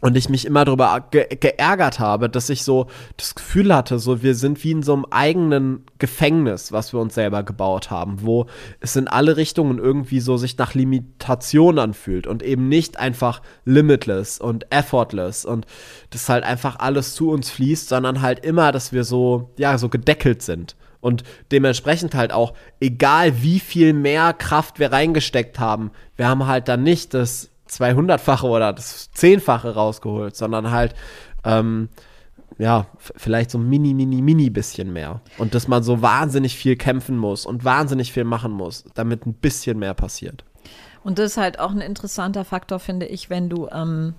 und 0.00 0.16
ich 0.16 0.28
mich 0.28 0.44
immer 0.44 0.64
darüber 0.64 1.06
ge 1.10 1.26
geärgert 1.28 1.98
habe, 1.98 2.28
dass 2.28 2.50
ich 2.50 2.62
so 2.62 2.86
das 3.16 3.34
Gefühl 3.34 3.74
hatte, 3.74 3.98
so 3.98 4.22
wir 4.22 4.34
sind 4.34 4.62
wie 4.62 4.70
in 4.70 4.82
so 4.82 4.92
einem 4.92 5.06
eigenen 5.10 5.84
Gefängnis, 5.98 6.72
was 6.72 6.92
wir 6.92 7.00
uns 7.00 7.14
selber 7.14 7.42
gebaut 7.42 7.90
haben, 7.90 8.22
wo 8.22 8.46
es 8.80 8.96
in 8.96 9.08
alle 9.08 9.36
Richtungen 9.36 9.78
irgendwie 9.78 10.20
so 10.20 10.36
sich 10.36 10.56
nach 10.58 10.74
Limitation 10.74 11.78
anfühlt 11.78 12.26
und 12.26 12.42
eben 12.42 12.68
nicht 12.68 12.98
einfach 12.98 13.42
limitless 13.64 14.38
und 14.38 14.66
effortless 14.70 15.44
und 15.44 15.66
das 16.10 16.28
halt 16.28 16.44
einfach 16.44 16.78
alles 16.78 17.14
zu 17.14 17.30
uns 17.30 17.50
fließt, 17.50 17.88
sondern 17.88 18.22
halt 18.22 18.44
immer, 18.44 18.72
dass 18.72 18.92
wir 18.92 19.04
so 19.04 19.50
ja 19.58 19.78
so 19.78 19.88
gedeckelt 19.88 20.42
sind. 20.42 20.76
Und 21.00 21.22
dementsprechend 21.52 22.14
halt 22.14 22.32
auch 22.32 22.54
egal 22.80 23.42
wie 23.42 23.60
viel 23.60 23.92
mehr 23.92 24.32
Kraft 24.32 24.80
wir 24.80 24.90
reingesteckt 24.90 25.60
haben, 25.60 25.92
wir 26.16 26.28
haben 26.28 26.46
halt 26.46 26.66
dann 26.66 26.82
nicht 26.82 27.14
das 27.14 27.50
200-fache 27.68 28.46
oder 28.46 28.72
das 28.72 29.10
Zehnfache 29.12 29.74
rausgeholt, 29.74 30.36
sondern 30.36 30.70
halt, 30.70 30.94
ähm, 31.44 31.88
ja, 32.58 32.86
vielleicht 32.98 33.50
so 33.50 33.58
mini, 33.58 33.94
mini, 33.94 34.20
mini 34.20 34.50
bisschen 34.50 34.92
mehr. 34.92 35.20
Und 35.38 35.54
dass 35.54 35.68
man 35.68 35.82
so 35.82 36.02
wahnsinnig 36.02 36.56
viel 36.56 36.76
kämpfen 36.76 37.16
muss 37.16 37.46
und 37.46 37.64
wahnsinnig 37.64 38.12
viel 38.12 38.24
machen 38.24 38.52
muss, 38.52 38.84
damit 38.94 39.26
ein 39.26 39.34
bisschen 39.34 39.78
mehr 39.78 39.94
passiert. 39.94 40.44
Und 41.04 41.18
das 41.18 41.32
ist 41.32 41.36
halt 41.36 41.58
auch 41.58 41.70
ein 41.70 41.80
interessanter 41.80 42.44
Faktor, 42.44 42.80
finde 42.80 43.06
ich, 43.06 43.30
wenn 43.30 43.48
du, 43.48 43.68
ähm, 43.68 44.14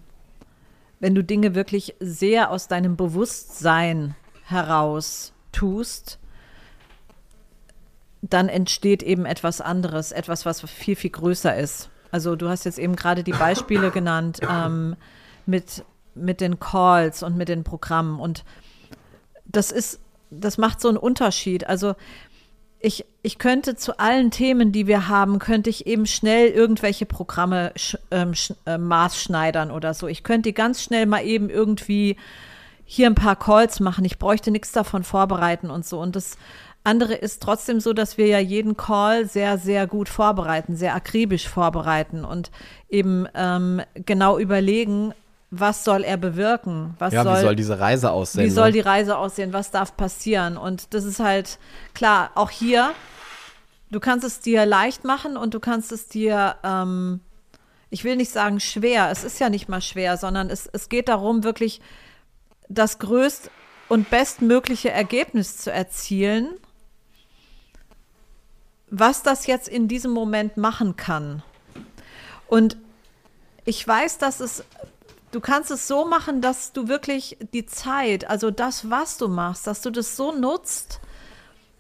wenn 1.00 1.16
du 1.16 1.24
Dinge 1.24 1.54
wirklich 1.54 1.96
sehr 2.00 2.52
aus 2.52 2.68
deinem 2.68 2.96
Bewusstsein 2.96 4.16
heraus 4.46 5.34
tust, 5.52 6.20
dann 8.22 8.50
entsteht 8.50 9.04
eben 9.04 9.26
etwas 9.26 9.62
anderes, 9.62 10.12
etwas, 10.12 10.46
was 10.46 10.62
viel, 10.62 10.96
viel 10.96 11.12
größer 11.12 11.56
ist. 11.58 11.90
Also 12.12 12.36
du 12.36 12.50
hast 12.50 12.66
jetzt 12.66 12.80
eben 12.80 12.96
gerade 12.96 13.24
die 13.24 13.32
Beispiele 13.32 13.92
genannt 13.92 14.40
ähm, 14.48 14.96
mit, 15.46 15.84
mit 16.16 16.42
den 16.42 16.60
Calls 16.60 17.24
und 17.24 17.38
mit 17.38 17.50
den 17.50 17.64
Programmen. 17.64 18.20
Und 18.20 18.44
das 19.46 19.72
ist, 19.72 20.00
das 20.30 20.58
macht 20.58 20.82
so 20.82 20.88
einen 20.88 20.98
Unterschied. 20.98 21.68
Also 21.68 21.96
ich, 22.80 23.06
ich 23.24 23.38
könnte 23.40 23.76
zu 23.76 24.00
allen 24.00 24.32
Themen, 24.32 24.72
die 24.72 24.88
wir 24.88 25.10
haben, 25.10 25.40
könnte 25.40 25.70
ich 25.70 25.86
eben 25.86 26.06
schnell 26.06 26.48
irgendwelche 26.48 27.06
Programme 27.06 27.74
ähm, 28.10 28.34
äh, 28.66 28.78
maßschneidern 28.78 29.72
oder 29.72 29.94
so. 29.94 30.08
Ich 30.08 30.24
könnte 30.24 30.54
ganz 30.54 30.82
schnell 30.82 31.06
mal 31.06 31.24
eben 31.26 31.50
irgendwie 31.50 32.16
hier 32.86 33.08
ein 33.08 33.16
paar 33.16 33.36
Calls 33.36 33.82
machen. 33.82 34.06
Ich 34.06 34.18
bräuchte 34.18 34.50
nichts 34.50 34.72
davon 34.72 35.04
vorbereiten 35.04 35.70
und 35.70 35.86
so. 35.86 36.00
Und 36.00 36.16
das 36.16 36.38
andere 36.84 37.14
ist 37.14 37.42
trotzdem 37.42 37.80
so, 37.80 37.94
dass 37.94 38.18
wir 38.18 38.28
ja 38.28 38.40
jeden 38.40 38.78
Call 38.78 39.28
sehr, 39.28 39.58
sehr 39.58 39.86
gut 39.86 40.10
vorbereiten, 40.10 40.76
sehr 40.76 40.96
akribisch 40.96 41.48
vorbereiten 41.48 42.24
und 42.24 42.52
eben 42.90 43.28
ähm, 43.36 43.82
genau 43.94 44.40
überlegen, 44.40 45.14
was 45.52 45.84
soll 45.84 46.04
er 46.04 46.18
bewirken? 46.18 46.96
Was 47.00 47.14
ja, 47.14 47.24
soll, 47.24 47.38
wie 47.38 47.42
soll 47.42 47.56
diese 47.56 47.80
Reise 47.80 48.12
aussehen? 48.12 48.46
Wie 48.46 48.50
soll 48.50 48.68
ne? 48.68 48.74
die 48.74 48.80
Reise 48.80 49.18
aussehen? 49.18 49.52
Was 49.52 49.72
darf 49.72 49.98
passieren? 49.98 50.58
Und 50.58 50.94
das 50.94 51.06
ist 51.06 51.20
halt 51.20 51.58
klar, 51.94 52.32
auch 52.36 52.52
hier, 52.52 52.92
du 53.90 54.00
kannst 54.00 54.26
es 54.26 54.40
dir 54.40 54.66
leicht 54.66 55.04
machen 55.04 55.38
und 55.38 55.54
du 55.54 55.60
kannst 55.60 55.92
es 55.92 56.08
dir, 56.08 56.56
ähm, 56.64 57.20
ich 57.90 58.04
will 58.04 58.16
nicht 58.16 58.32
sagen 58.32 58.60
schwer, 58.60 59.10
es 59.12 59.24
ist 59.24 59.40
ja 59.40 59.50
nicht 59.50 59.70
mal 59.70 59.82
schwer, 59.82 60.18
sondern 60.18 60.50
es, 60.50 60.70
es 60.72 60.88
geht 60.88 61.10
darum, 61.10 61.44
wirklich 61.44 61.82
das 62.70 63.00
größte 63.00 63.50
und 63.88 64.12
bestmögliche 64.12 64.92
Ergebnis 64.92 65.58
zu 65.58 65.72
erzielen 65.72 66.48
was 68.92 69.24
das 69.24 69.48
jetzt 69.48 69.68
in 69.68 69.88
diesem 69.88 70.12
Moment 70.12 70.58
machen 70.58 70.96
kann. 70.96 71.44
Und 72.48 72.78
ich 73.66 73.88
weiß, 73.88 74.18
dass 74.18 74.40
es, 74.40 74.64
du 75.32 75.40
kannst 75.40 75.70
es 75.72 75.88
so 75.88 76.06
machen, 76.06 76.42
dass 76.42 76.74
du 76.74 76.88
wirklich 76.88 77.38
die 77.54 77.66
Zeit, 77.66 78.30
also 78.30 78.50
das, 78.52 78.90
was 78.90 79.18
du 79.18 79.28
machst, 79.28 79.68
dass 79.68 79.82
du 79.82 79.92
das 79.92 80.16
so 80.16 80.32
nutzt, 80.32 81.00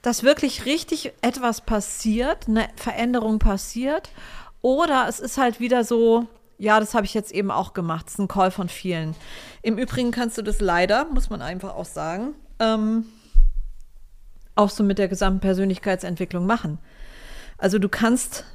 dass 0.01 0.23
wirklich 0.23 0.65
richtig 0.65 1.13
etwas 1.21 1.61
passiert, 1.61 2.47
eine 2.47 2.69
Veränderung 2.75 3.39
passiert. 3.39 4.09
Oder 4.61 5.07
es 5.07 5.19
ist 5.19 5.37
halt 5.37 5.59
wieder 5.59 5.83
so, 5.83 6.27
ja, 6.57 6.79
das 6.79 6.93
habe 6.93 7.05
ich 7.05 7.13
jetzt 7.13 7.31
eben 7.31 7.51
auch 7.51 7.73
gemacht. 7.73 8.05
Das 8.05 8.13
ist 8.13 8.19
ein 8.19 8.27
Call 8.27 8.51
von 8.51 8.69
vielen. 8.69 9.15
Im 9.61 9.77
Übrigen 9.77 10.11
kannst 10.11 10.37
du 10.37 10.41
das 10.41 10.61
leider, 10.61 11.05
muss 11.05 11.29
man 11.29 11.41
einfach 11.41 11.73
auch 11.75 11.85
sagen, 11.85 12.35
ähm, 12.59 13.05
auch 14.55 14.69
so 14.69 14.83
mit 14.83 14.97
der 14.99 15.07
gesamten 15.07 15.39
Persönlichkeitsentwicklung 15.39 16.45
machen. 16.45 16.77
Also 17.59 17.77
du 17.77 17.89
kannst, 17.89 18.45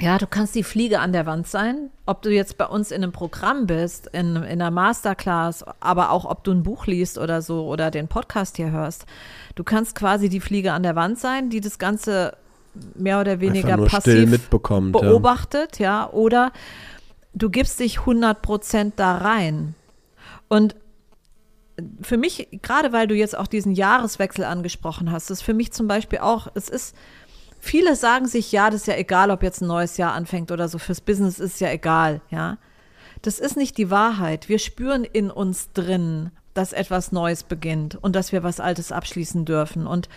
ja, 0.00 0.18
du 0.18 0.26
kannst 0.26 0.54
die 0.54 0.62
Fliege 0.62 1.00
an 1.00 1.12
der 1.12 1.26
Wand 1.26 1.46
sein, 1.48 1.90
ob 2.06 2.22
du 2.22 2.30
jetzt 2.30 2.56
bei 2.58 2.66
uns 2.66 2.90
in 2.90 3.02
einem 3.02 3.12
Programm 3.12 3.66
bist, 3.66 4.06
in, 4.08 4.36
in 4.36 4.44
einer 4.44 4.70
Masterclass, 4.70 5.64
aber 5.80 6.10
auch 6.10 6.24
ob 6.24 6.44
du 6.44 6.52
ein 6.52 6.62
Buch 6.62 6.86
liest 6.86 7.18
oder 7.18 7.42
so 7.42 7.66
oder 7.66 7.90
den 7.90 8.06
Podcast 8.06 8.56
hier 8.56 8.70
hörst. 8.70 9.04
Du 9.56 9.64
kannst 9.64 9.96
quasi 9.96 10.28
die 10.28 10.40
Fliege 10.40 10.72
an 10.72 10.84
der 10.84 10.94
Wand 10.94 11.18
sein, 11.18 11.50
die 11.50 11.60
das 11.60 11.78
Ganze 11.78 12.36
mehr 12.94 13.20
oder 13.20 13.40
weniger 13.40 13.78
passiv 13.78 14.48
beobachtet, 14.50 15.78
ja. 15.78 16.02
ja, 16.02 16.10
oder 16.10 16.52
du 17.34 17.50
gibst 17.50 17.80
dich 17.80 18.00
100 18.00 18.42
Prozent 18.42 18.94
da 18.96 19.16
rein. 19.18 19.74
Und 20.48 20.76
für 22.00 22.16
mich, 22.16 22.48
gerade 22.62 22.92
weil 22.92 23.06
du 23.06 23.14
jetzt 23.14 23.36
auch 23.36 23.46
diesen 23.46 23.72
Jahreswechsel 23.72 24.44
angesprochen 24.44 25.10
hast, 25.12 25.30
ist 25.30 25.42
für 25.42 25.54
mich 25.54 25.72
zum 25.72 25.86
Beispiel 25.86 26.20
auch, 26.20 26.48
es 26.54 26.68
ist, 26.68 26.96
viele 27.58 27.96
sagen 27.96 28.26
sich, 28.26 28.52
ja, 28.52 28.70
das 28.70 28.82
ist 28.82 28.86
ja 28.86 28.96
egal, 28.96 29.30
ob 29.30 29.42
jetzt 29.42 29.60
ein 29.60 29.68
neues 29.68 29.96
Jahr 29.96 30.12
anfängt 30.12 30.50
oder 30.50 30.68
so, 30.68 30.78
fürs 30.78 31.00
Business 31.00 31.38
ist 31.38 31.60
ja 31.60 31.70
egal, 31.70 32.20
ja. 32.30 32.58
Das 33.22 33.38
ist 33.38 33.56
nicht 33.56 33.78
die 33.78 33.90
Wahrheit. 33.90 34.48
Wir 34.48 34.58
spüren 34.58 35.04
in 35.04 35.30
uns 35.30 35.72
drin, 35.72 36.30
dass 36.54 36.72
etwas 36.72 37.12
Neues 37.12 37.42
beginnt 37.42 37.96
und 37.96 38.14
dass 38.14 38.32
wir 38.32 38.42
was 38.42 38.60
Altes 38.60 38.92
abschließen 38.92 39.44
dürfen. 39.44 39.86
Und 39.86 40.08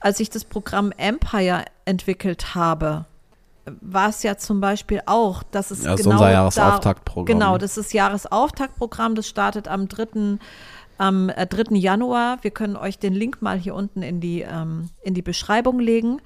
als 0.00 0.20
ich 0.20 0.30
das 0.30 0.44
Programm 0.44 0.92
Empire 0.96 1.64
entwickelt 1.84 2.54
habe, 2.54 3.06
war 3.80 4.10
es 4.10 4.22
ja 4.22 4.36
zum 4.36 4.60
Beispiel 4.60 5.00
auch, 5.06 5.42
dass 5.42 5.70
es 5.70 5.84
ja, 5.84 5.94
genau 5.94 6.10
unser 6.10 6.30
Jahresauftaktprogramm. 6.30 7.26
genau, 7.26 7.58
das 7.58 7.78
ist 7.78 7.92
Jahresauftaktprogramm, 7.94 9.14
das 9.14 9.26
startet 9.26 9.68
am 9.68 9.88
3 9.88 10.38
am 10.98 11.28
3. 11.28 11.74
Äh, 11.74 11.78
Januar. 11.78 12.38
Wir 12.42 12.50
können 12.50 12.76
euch 12.76 12.98
den 12.98 13.14
Link 13.14 13.42
mal 13.42 13.58
hier 13.58 13.74
unten 13.74 14.02
in 14.02 14.20
die, 14.20 14.42
ähm, 14.42 14.90
in 15.02 15.14
die 15.14 15.22
Beschreibung 15.22 15.78
legen. 15.78 16.20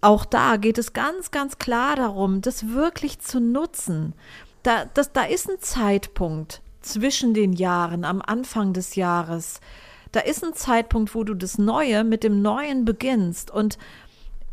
Auch 0.00 0.24
da 0.24 0.56
geht 0.56 0.78
es 0.78 0.92
ganz, 0.92 1.30
ganz 1.30 1.58
klar 1.58 1.96
darum, 1.96 2.40
das 2.40 2.68
wirklich 2.68 3.18
zu 3.20 3.40
nutzen. 3.40 4.14
Da, 4.62 4.84
das, 4.84 5.12
da 5.12 5.24
ist 5.24 5.48
ein 5.50 5.60
Zeitpunkt 5.60 6.60
zwischen 6.80 7.34
den 7.34 7.52
Jahren, 7.52 8.04
am 8.04 8.22
Anfang 8.22 8.72
des 8.72 8.94
Jahres. 8.94 9.60
Da 10.12 10.20
ist 10.20 10.44
ein 10.44 10.54
Zeitpunkt, 10.54 11.14
wo 11.14 11.24
du 11.24 11.34
das 11.34 11.58
Neue 11.58 12.04
mit 12.04 12.22
dem 12.24 12.40
Neuen 12.40 12.84
beginnst. 12.84 13.50
Und 13.50 13.78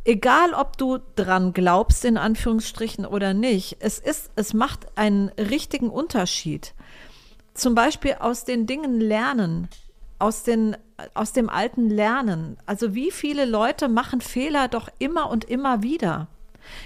egal, 0.04 0.54
ob 0.54 0.78
du 0.78 1.00
dran 1.16 1.54
glaubst, 1.54 2.06
in 2.06 2.18
Anführungsstrichen 2.18 3.06
oder 3.06 3.34
nicht, 3.34 3.78
es 3.80 4.00
ist, 4.00 4.32
es 4.36 4.54
macht 4.54 4.98
einen 4.98 5.30
richtigen 5.30 5.90
Unterschied. 5.90 6.74
Zum 7.54 7.76
Beispiel 7.76 8.16
aus 8.20 8.46
den 8.46 8.66
Dingen 8.66 9.00
lernen, 9.00 9.68
aus, 10.20 10.44
den, 10.44 10.76
aus 11.14 11.34
dem 11.34 11.50
Alten 11.50 11.90
lernen. 11.90 12.58
Also 12.66 12.96
wie 12.96 13.12
viele 13.12 13.46
Leute 13.46 13.90
machen 13.90 14.22
Fehler 14.22 14.68
doch 14.68 14.90
immer 15.00 15.30
und 15.30 15.46
immer 15.46 15.84
wieder? 15.84 16.28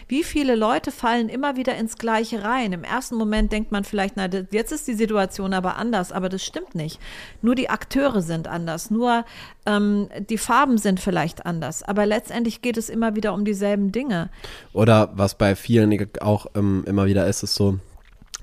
Wie 0.08 0.23
viele 0.23 0.56
Leute 0.56 0.91
fallen 0.91 1.30
immer 1.30 1.56
wieder 1.56 1.75
ins 1.75 1.97
Gleiche 1.97 2.43
rein? 2.43 2.73
Im 2.73 2.84
ersten 2.84 3.15
Moment 3.15 3.51
denkt 3.51 3.71
man 3.71 3.84
vielleicht, 3.84 4.15
na, 4.17 4.27
jetzt 4.51 4.71
ist 4.71 4.88
die 4.88 4.93
Situation 4.93 5.53
aber 5.53 5.77
anders, 5.77 6.12
aber 6.12 6.30
das 6.30 6.43
stimmt 6.43 6.75
nicht. 6.75 6.99
Nur 7.41 7.56
die 7.56 7.69
Akteure 7.69 8.21
sind 8.21 8.47
anders, 8.47 8.89
nur 8.91 9.25
ähm, 9.65 10.10
die 10.30 10.38
Farben 10.38 10.77
sind 10.77 10.99
vielleicht 10.99 11.45
anders, 11.45 11.84
aber 11.84 12.06
letztendlich 12.06 12.62
geht 12.62 12.77
es 12.77 12.89
immer 12.89 13.15
wieder 13.15 13.34
um 13.34 13.45
dieselben 13.45 13.91
Dinge. 13.91 14.30
Oder 14.73 15.12
was 15.13 15.36
bei 15.36 15.56
vielen 15.56 16.08
auch 16.21 16.47
ähm, 16.56 16.84
immer 16.88 17.06
wieder 17.06 17.27
ist, 17.27 17.43
ist 17.43 17.56
so, 17.56 17.80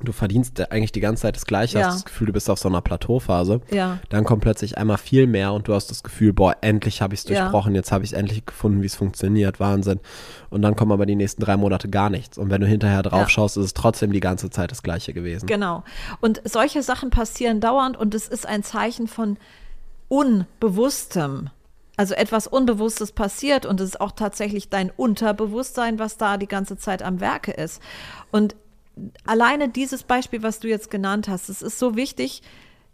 du 0.04 0.12
verdienst 0.12 0.70
eigentlich 0.70 0.92
die 0.92 1.00
ganze 1.00 1.22
Zeit 1.22 1.36
das 1.36 1.46
Gleiche, 1.46 1.78
ja. 1.78 1.86
hast 1.86 1.94
das 1.94 2.04
Gefühl, 2.04 2.28
du 2.28 2.32
bist 2.32 2.48
auf 2.50 2.58
so 2.58 2.68
einer 2.68 2.80
Plateauphase. 2.80 3.60
Ja. 3.70 3.98
Dann 4.08 4.24
kommt 4.24 4.42
plötzlich 4.42 4.78
einmal 4.78 4.98
viel 4.98 5.26
mehr 5.26 5.52
und 5.52 5.68
du 5.68 5.74
hast 5.74 5.90
das 5.90 6.02
Gefühl, 6.02 6.32
boah, 6.32 6.56
endlich 6.60 7.02
habe 7.02 7.14
ich 7.14 7.20
es 7.20 7.26
durchbrochen, 7.26 7.74
ja. 7.74 7.78
jetzt 7.78 7.92
habe 7.92 8.04
ich 8.04 8.14
endlich 8.14 8.46
gefunden, 8.46 8.82
wie 8.82 8.86
es 8.86 8.94
funktioniert, 8.94 9.60
Wahnsinn. 9.60 10.00
Und 10.50 10.62
dann 10.62 10.76
kommen 10.76 10.92
aber 10.92 11.06
die 11.06 11.16
nächsten 11.16 11.42
drei 11.42 11.56
Monate 11.56 11.88
gar 11.88 12.10
nichts. 12.10 12.38
Und 12.38 12.50
wenn 12.50 12.60
du 12.60 12.66
hinterher 12.66 13.02
drauf 13.02 13.28
schaust, 13.28 13.56
ist 13.56 13.64
es 13.64 13.74
trotzdem 13.74 14.12
die 14.12 14.20
ganze 14.20 14.50
Zeit 14.50 14.70
das 14.70 14.82
Gleiche 14.82 15.12
gewesen. 15.12 15.46
Genau. 15.46 15.84
Und 16.20 16.40
solche 16.44 16.82
Sachen 16.82 17.10
passieren 17.10 17.60
dauernd 17.60 17.96
und 17.96 18.14
es 18.14 18.28
ist 18.28 18.46
ein 18.46 18.62
Zeichen 18.62 19.08
von 19.08 19.36
Unbewusstem. 20.08 21.50
Also 21.96 22.14
etwas 22.14 22.46
Unbewusstes 22.48 23.12
passiert 23.12 23.66
und 23.66 23.80
es 23.80 23.90
ist 23.90 24.00
auch 24.00 24.12
tatsächlich 24.12 24.68
dein 24.68 24.90
Unterbewusstsein, 24.90 25.98
was 26.00 26.16
da 26.16 26.38
die 26.38 26.48
ganze 26.48 26.76
Zeit 26.76 27.02
am 27.02 27.20
Werke 27.20 27.52
ist. 27.52 27.80
Und 28.32 28.56
alleine 29.26 29.68
dieses 29.68 30.02
Beispiel, 30.02 30.42
was 30.42 30.60
du 30.60 30.68
jetzt 30.68 30.90
genannt 30.90 31.28
hast, 31.28 31.48
es 31.48 31.62
ist 31.62 31.78
so 31.78 31.96
wichtig, 31.96 32.42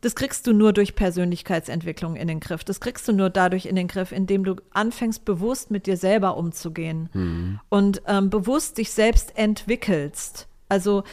das 0.00 0.14
kriegst 0.14 0.46
du 0.46 0.54
nur 0.54 0.72
durch 0.72 0.94
Persönlichkeitsentwicklung 0.94 2.16
in 2.16 2.26
den 2.26 2.40
Griff. 2.40 2.64
Das 2.64 2.80
kriegst 2.80 3.06
du 3.06 3.12
nur 3.12 3.28
dadurch 3.28 3.66
in 3.66 3.76
den 3.76 3.86
Griff, 3.86 4.12
indem 4.12 4.44
du 4.44 4.56
anfängst, 4.70 5.24
bewusst 5.24 5.70
mit 5.70 5.86
dir 5.86 5.98
selber 5.98 6.36
umzugehen 6.38 7.10
mhm. 7.12 7.60
und 7.68 8.02
ähm, 8.06 8.30
bewusst 8.30 8.78
dich 8.78 8.92
selbst 8.92 9.36
entwickelst. 9.36 10.48
Also 10.68 11.04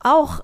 auch 0.00 0.42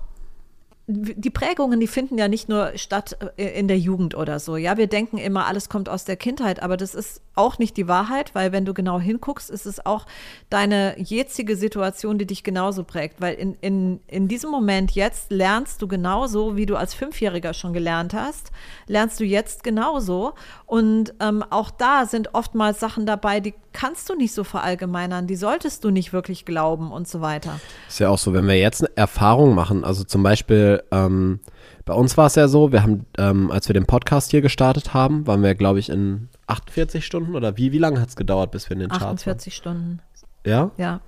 die 0.87 1.29
Prägungen, 1.29 1.79
die 1.79 1.87
finden 1.87 2.17
ja 2.17 2.27
nicht 2.27 2.49
nur 2.49 2.71
statt 2.75 3.17
äh, 3.37 3.59
in 3.59 3.67
der 3.67 3.77
Jugend 3.77 4.15
oder 4.15 4.39
so. 4.39 4.57
Ja, 4.57 4.77
wir 4.77 4.87
denken 4.87 5.17
immer, 5.17 5.45
alles 5.45 5.69
kommt 5.69 5.89
aus 5.89 6.05
der 6.05 6.15
Kindheit, 6.15 6.61
aber 6.61 6.75
das 6.75 6.95
ist 6.95 7.21
auch 7.35 7.59
nicht 7.59 7.77
die 7.77 7.87
Wahrheit, 7.87 8.35
weil 8.35 8.51
wenn 8.51 8.65
du 8.65 8.73
genau 8.73 8.99
hinguckst, 8.99 9.49
ist 9.49 9.65
es 9.65 9.85
auch 9.85 10.05
deine 10.49 10.95
jetzige 10.99 11.55
Situation, 11.55 12.17
die 12.17 12.25
dich 12.25 12.43
genauso 12.43 12.83
prägt. 12.83 13.21
Weil 13.21 13.35
in, 13.35 13.55
in, 13.61 13.99
in 14.07 14.27
diesem 14.27 14.51
Moment 14.51 14.91
jetzt 14.91 15.31
lernst 15.31 15.81
du 15.81 15.87
genauso, 15.87 16.57
wie 16.57 16.65
du 16.65 16.75
als 16.75 16.93
Fünfjähriger 16.93 17.53
schon 17.53 17.73
gelernt 17.73 18.13
hast, 18.13 18.51
lernst 18.87 19.19
du 19.19 19.23
jetzt 19.23 19.63
genauso. 19.63 20.33
Und 20.65 21.13
ähm, 21.19 21.43
auch 21.49 21.71
da 21.71 22.05
sind 22.05 22.33
oftmals 22.33 22.79
Sachen 22.79 23.05
dabei, 23.05 23.39
die 23.39 23.53
kannst 23.73 24.09
du 24.09 24.15
nicht 24.15 24.33
so 24.33 24.43
verallgemeinern, 24.43 25.27
die 25.27 25.35
solltest 25.35 25.83
du 25.83 25.89
nicht 25.89 26.13
wirklich 26.13 26.45
glauben 26.45 26.91
und 26.91 27.07
so 27.07 27.21
weiter. 27.21 27.59
Ist 27.87 27.99
ja 27.99 28.09
auch 28.09 28.17
so, 28.17 28.33
wenn 28.33 28.47
wir 28.47 28.57
jetzt 28.57 28.81
eine 28.81 28.95
Erfahrung 28.97 29.55
machen, 29.55 29.83
also 29.83 30.03
zum 30.03 30.23
Beispiel 30.23 30.83
ähm, 30.91 31.39
bei 31.85 31.93
uns 31.93 32.17
war 32.17 32.27
es 32.27 32.35
ja 32.35 32.47
so, 32.47 32.71
wir 32.71 32.83
haben, 32.83 33.05
ähm, 33.17 33.51
als 33.51 33.67
wir 33.67 33.73
den 33.73 33.85
Podcast 33.85 34.31
hier 34.31 34.41
gestartet 34.41 34.93
haben, 34.93 35.25
waren 35.27 35.43
wir, 35.43 35.55
glaube 35.55 35.79
ich, 35.79 35.89
in 35.89 36.29
48 36.47 37.05
Stunden 37.05 37.35
oder 37.35 37.57
wie, 37.57 37.71
wie 37.71 37.79
lange 37.79 37.99
hat 37.99 38.09
es 38.09 38.15
gedauert, 38.15 38.51
bis 38.51 38.69
wir 38.69 38.75
in 38.75 38.81
den 38.81 38.89
Charts 38.89 39.23
48 39.23 39.55
Stunden. 39.55 39.99
Ja? 40.45 40.71
Ja. 40.77 41.01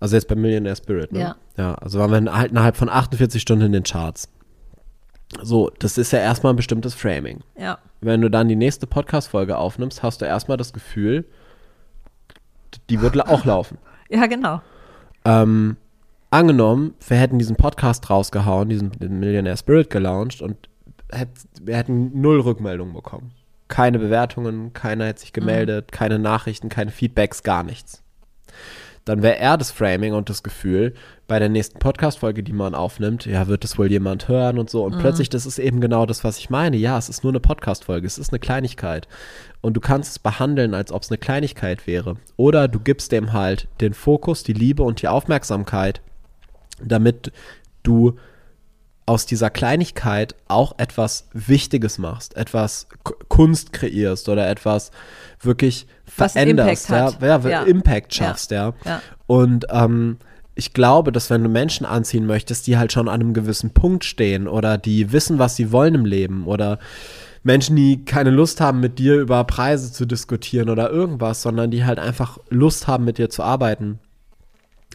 Also 0.00 0.16
jetzt 0.16 0.28
bei 0.28 0.34
Millionaire 0.34 0.76
Spirit, 0.76 1.12
ne? 1.12 1.20
Ja. 1.20 1.36
Ja, 1.56 1.74
also 1.74 1.98
waren 1.98 2.10
wir 2.10 2.34
halt 2.34 2.52
innerhalb 2.52 2.76
von 2.76 2.88
48 2.88 3.40
Stunden 3.40 3.66
in 3.66 3.72
den 3.72 3.82
Charts. 3.82 4.30
So, 5.42 5.70
das 5.78 5.98
ist 5.98 6.10
ja 6.12 6.18
erstmal 6.18 6.52
ein 6.54 6.56
bestimmtes 6.56 6.94
Framing. 6.94 7.40
Ja. 7.56 7.78
Wenn 8.00 8.20
du 8.20 8.30
dann 8.30 8.48
die 8.48 8.56
nächste 8.56 8.86
Podcast-Folge 8.86 9.58
aufnimmst, 9.58 10.02
hast 10.02 10.20
du 10.22 10.24
erstmal 10.24 10.56
das 10.56 10.72
Gefühl, 10.72 11.26
die 12.88 13.00
wird 13.00 13.20
auch 13.26 13.44
laufen. 13.44 13.78
Ja, 14.12 14.26
genau. 14.26 14.60
Ähm, 15.24 15.76
angenommen, 16.30 16.94
wir 17.06 17.16
hätten 17.16 17.38
diesen 17.38 17.54
Podcast 17.54 18.10
rausgehauen, 18.10 18.68
diesen, 18.68 18.90
Millionaire 18.98 19.56
Spirit 19.56 19.88
gelauncht 19.88 20.42
und 20.42 20.68
hätt, 21.12 21.28
wir 21.62 21.76
hätten 21.76 22.20
null 22.20 22.40
Rückmeldungen 22.40 22.92
bekommen. 22.92 23.30
Keine 23.68 24.00
Bewertungen, 24.00 24.72
keiner 24.72 25.06
hätte 25.06 25.20
sich 25.20 25.32
gemeldet, 25.32 25.92
mhm. 25.92 25.96
keine 25.96 26.18
Nachrichten, 26.18 26.68
keine 26.68 26.90
Feedbacks, 26.90 27.44
gar 27.44 27.62
nichts. 27.62 28.02
Dann 29.04 29.22
wäre 29.22 29.38
er 29.38 29.56
das 29.56 29.70
Framing 29.70 30.12
und 30.12 30.28
das 30.28 30.42
Gefühl, 30.42 30.94
bei 31.26 31.38
der 31.38 31.48
nächsten 31.48 31.78
Podcast-Folge, 31.78 32.42
die 32.42 32.52
man 32.52 32.74
aufnimmt, 32.74 33.24
ja, 33.24 33.46
wird 33.46 33.64
es 33.64 33.78
wohl 33.78 33.90
jemand 33.90 34.28
hören 34.28 34.58
und 34.58 34.68
so. 34.68 34.84
Und 34.84 34.96
mhm. 34.96 35.00
plötzlich, 35.00 35.30
das 35.30 35.46
ist 35.46 35.58
eben 35.58 35.80
genau 35.80 36.04
das, 36.06 36.22
was 36.22 36.38
ich 36.38 36.50
meine. 36.50 36.76
Ja, 36.76 36.98
es 36.98 37.08
ist 37.08 37.24
nur 37.24 37.32
eine 37.32 37.40
Podcast-Folge, 37.40 38.06
es 38.06 38.18
ist 38.18 38.32
eine 38.32 38.40
Kleinigkeit. 38.40 39.08
Und 39.60 39.74
du 39.74 39.80
kannst 39.80 40.10
es 40.10 40.18
behandeln, 40.18 40.74
als 40.74 40.92
ob 40.92 41.02
es 41.02 41.10
eine 41.10 41.18
Kleinigkeit 41.18 41.86
wäre. 41.86 42.16
Oder 42.36 42.68
du 42.68 42.80
gibst 42.80 43.12
dem 43.12 43.32
halt 43.32 43.68
den 43.80 43.94
Fokus, 43.94 44.42
die 44.42 44.52
Liebe 44.52 44.82
und 44.82 45.02
die 45.02 45.08
Aufmerksamkeit, 45.08 46.00
damit 46.82 47.32
du 47.82 48.16
aus 49.06 49.26
dieser 49.26 49.50
Kleinigkeit 49.50 50.36
auch 50.46 50.78
etwas 50.78 51.28
Wichtiges 51.32 51.98
machst, 51.98 52.36
etwas 52.36 52.86
Kunst 53.28 53.72
kreierst 53.72 54.28
oder 54.28 54.48
etwas 54.48 54.92
wirklich 55.40 55.88
veränderst, 56.10 56.90
ja, 56.90 57.12
ja, 57.20 57.38
ja, 57.48 57.62
Impact 57.62 58.14
schaffst, 58.14 58.50
ja. 58.50 58.74
ja. 58.84 59.00
Und 59.26 59.66
ähm, 59.70 60.18
ich 60.54 60.72
glaube, 60.72 61.12
dass 61.12 61.30
wenn 61.30 61.42
du 61.42 61.48
Menschen 61.48 61.86
anziehen 61.86 62.26
möchtest, 62.26 62.66
die 62.66 62.76
halt 62.76 62.92
schon 62.92 63.08
an 63.08 63.20
einem 63.20 63.34
gewissen 63.34 63.70
Punkt 63.70 64.04
stehen 64.04 64.48
oder 64.48 64.76
die 64.76 65.12
wissen, 65.12 65.38
was 65.38 65.56
sie 65.56 65.72
wollen 65.72 65.94
im 65.94 66.04
Leben 66.04 66.46
oder 66.46 66.78
Menschen, 67.42 67.76
die 67.76 68.04
keine 68.04 68.30
Lust 68.30 68.60
haben, 68.60 68.80
mit 68.80 68.98
dir 68.98 69.16
über 69.16 69.42
Preise 69.44 69.92
zu 69.92 70.04
diskutieren 70.04 70.68
oder 70.68 70.90
irgendwas, 70.90 71.42
sondern 71.42 71.70
die 71.70 71.84
halt 71.84 71.98
einfach 71.98 72.38
Lust 72.50 72.86
haben, 72.86 73.04
mit 73.04 73.16
dir 73.16 73.30
zu 73.30 73.42
arbeiten, 73.42 73.98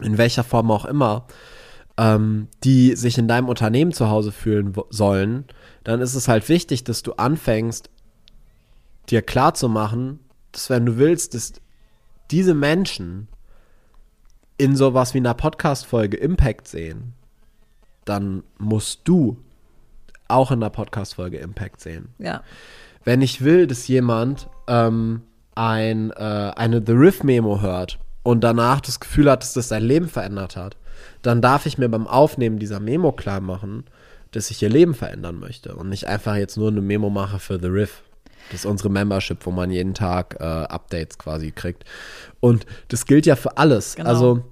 in 0.02 0.18
welcher 0.18 0.44
Form 0.44 0.70
auch 0.70 0.84
immer, 0.84 1.26
ähm, 1.96 2.48
die 2.62 2.94
sich 2.94 3.18
in 3.18 3.26
deinem 3.26 3.48
Unternehmen 3.48 3.92
zu 3.92 4.08
Hause 4.08 4.30
fühlen 4.30 4.74
sollen, 4.90 5.46
dann 5.82 6.00
ist 6.00 6.14
es 6.14 6.28
halt 6.28 6.48
wichtig, 6.48 6.84
dass 6.84 7.02
du 7.02 7.14
anfängst, 7.14 7.90
dir 9.08 9.22
klar 9.22 9.54
zu 9.54 9.68
machen, 9.68 10.20
dass 10.56 10.70
wenn 10.70 10.86
du 10.86 10.96
willst, 10.96 11.34
dass 11.34 11.52
diese 12.30 12.54
Menschen 12.54 13.28
in 14.58 14.74
sowas 14.74 15.12
wie 15.14 15.18
einer 15.18 15.34
Podcast-Folge 15.34 16.16
Impact 16.16 16.66
sehen, 16.66 17.12
dann 18.04 18.42
musst 18.58 19.00
du 19.04 19.36
auch 20.28 20.50
in 20.50 20.62
einer 20.62 20.70
Podcast-Folge 20.70 21.38
Impact 21.38 21.80
sehen. 21.80 22.08
Ja. 22.18 22.42
Wenn 23.04 23.20
ich 23.20 23.44
will, 23.44 23.66
dass 23.66 23.86
jemand 23.86 24.48
ähm, 24.66 25.22
ein, 25.54 26.10
äh, 26.12 26.52
eine 26.56 26.82
The 26.84 26.92
Riff-Memo 26.92 27.60
hört 27.60 27.98
und 28.22 28.42
danach 28.42 28.80
das 28.80 28.98
Gefühl 28.98 29.30
hat, 29.30 29.42
dass 29.42 29.52
das 29.52 29.68
sein 29.68 29.84
Leben 29.84 30.08
verändert 30.08 30.56
hat, 30.56 30.76
dann 31.22 31.42
darf 31.42 31.66
ich 31.66 31.78
mir 31.78 31.88
beim 31.88 32.06
Aufnehmen 32.06 32.58
dieser 32.58 32.80
Memo 32.80 33.12
klar 33.12 33.40
machen, 33.40 33.84
dass 34.32 34.50
ich 34.50 34.62
ihr 34.62 34.70
Leben 34.70 34.94
verändern 34.94 35.38
möchte 35.38 35.76
und 35.76 35.88
nicht 35.88 36.06
einfach 36.06 36.36
jetzt 36.36 36.56
nur 36.56 36.68
eine 36.68 36.80
Memo 36.80 37.10
mache 37.10 37.38
für 37.38 37.60
The 37.60 37.68
Riff. 37.68 38.02
Das 38.50 38.60
ist 38.60 38.66
unsere 38.66 38.90
Membership, 38.90 39.44
wo 39.44 39.50
man 39.50 39.70
jeden 39.70 39.94
Tag 39.94 40.36
äh, 40.40 40.44
Updates 40.44 41.18
quasi 41.18 41.52
kriegt. 41.52 41.84
Und 42.40 42.66
das 42.88 43.06
gilt 43.06 43.26
ja 43.26 43.36
für 43.36 43.56
alles. 43.56 43.96
Genau. 43.96 44.08
Also 44.08 44.44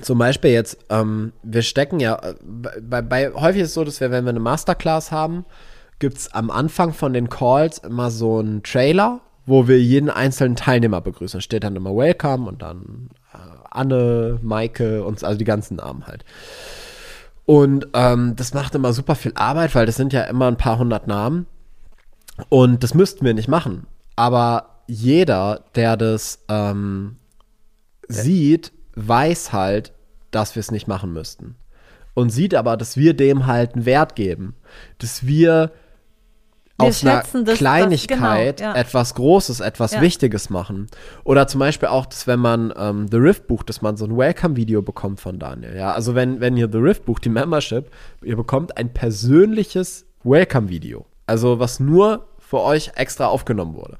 zum 0.00 0.18
Beispiel 0.18 0.50
jetzt, 0.50 0.78
ähm, 0.88 1.32
wir 1.42 1.62
stecken 1.62 2.00
ja, 2.00 2.16
äh, 2.16 2.34
bei, 2.80 3.02
bei, 3.02 3.32
häufig 3.32 3.62
ist 3.62 3.68
es 3.68 3.74
so, 3.74 3.84
dass 3.84 4.00
wir, 4.00 4.10
wenn 4.10 4.24
wir 4.24 4.30
eine 4.30 4.40
Masterclass 4.40 5.12
haben, 5.12 5.44
gibt 5.98 6.16
es 6.16 6.32
am 6.32 6.50
Anfang 6.50 6.92
von 6.92 7.12
den 7.12 7.28
Calls 7.28 7.78
immer 7.78 8.10
so 8.10 8.38
einen 8.38 8.62
Trailer, 8.62 9.20
wo 9.44 9.68
wir 9.68 9.80
jeden 9.80 10.08
einzelnen 10.08 10.56
Teilnehmer 10.56 11.00
begrüßen. 11.00 11.38
Da 11.38 11.42
steht 11.42 11.64
dann 11.64 11.76
immer 11.76 11.94
Welcome 11.94 12.48
und 12.48 12.62
dann 12.62 13.10
Anne, 13.70 14.38
Maike 14.42 15.04
und 15.04 15.22
also 15.22 15.38
die 15.38 15.44
ganzen 15.44 15.76
Namen 15.76 16.06
halt. 16.06 16.24
Und 17.46 17.88
ähm, 17.94 18.34
das 18.36 18.54
macht 18.54 18.74
immer 18.74 18.92
super 18.92 19.14
viel 19.14 19.32
Arbeit, 19.34 19.74
weil 19.74 19.86
das 19.86 19.96
sind 19.96 20.12
ja 20.12 20.22
immer 20.24 20.46
ein 20.48 20.56
paar 20.56 20.78
hundert 20.78 21.06
Namen. 21.06 21.46
Und 22.48 22.82
das 22.82 22.94
müssten 22.94 23.24
wir 23.24 23.34
nicht 23.34 23.48
machen. 23.48 23.86
Aber 24.16 24.80
jeder, 24.86 25.64
der 25.74 25.96
das 25.96 26.40
ähm, 26.48 27.16
sieht, 28.08 28.72
weiß 28.94 29.52
halt, 29.52 29.92
dass 30.30 30.54
wir 30.54 30.60
es 30.60 30.70
nicht 30.70 30.88
machen 30.88 31.12
müssten. 31.12 31.56
Und 32.14 32.30
sieht 32.30 32.54
aber, 32.54 32.76
dass 32.76 32.96
wir 32.96 33.14
dem 33.14 33.46
halt 33.46 33.74
einen 33.74 33.84
Wert 33.86 34.16
geben. 34.16 34.54
Dass 34.98 35.26
wir 35.26 35.70
Wir 36.78 36.86
aus 36.88 37.04
einer 37.04 37.20
das- 37.20 37.44
das- 37.44 37.58
Kleinigkeit 37.58 38.56
genau, 38.58 38.70
ja. 38.72 38.76
etwas 38.76 39.14
Großes, 39.14 39.60
etwas 39.60 39.92
Ja. 39.92 40.00
Wichtiges 40.00 40.50
machen. 40.50 40.88
Oder 41.24 41.46
zum 41.46 41.60
Beispiel 41.60 41.88
auch, 41.88 42.06
dass 42.06 42.26
wenn 42.26 42.40
man 42.40 42.72
ähm, 42.76 43.06
The 43.10 43.16
Rift 43.18 43.46
bucht, 43.46 43.68
dass 43.68 43.80
man 43.82 43.96
so 43.96 44.06
ein 44.06 44.16
Welcome-Video 44.16 44.82
bekommt 44.82 45.20
von 45.20 45.38
Daniel. 45.38 45.76
Ja, 45.76 45.92
also 45.92 46.14
wenn, 46.14 46.40
wenn 46.40 46.56
ihr 46.56 46.68
The 46.70 46.78
Rift 46.78 47.04
bucht, 47.04 47.24
die 47.24 47.28
Membership, 47.28 47.90
ihr 48.22 48.36
bekommt 48.36 48.76
ein 48.76 48.92
persönliches 48.92 50.04
Welcome-Video. 50.24 51.06
Also 51.30 51.60
was 51.60 51.78
nur 51.78 52.26
für 52.40 52.60
euch 52.60 52.90
extra 52.96 53.26
aufgenommen 53.26 53.76
wurde. 53.76 53.98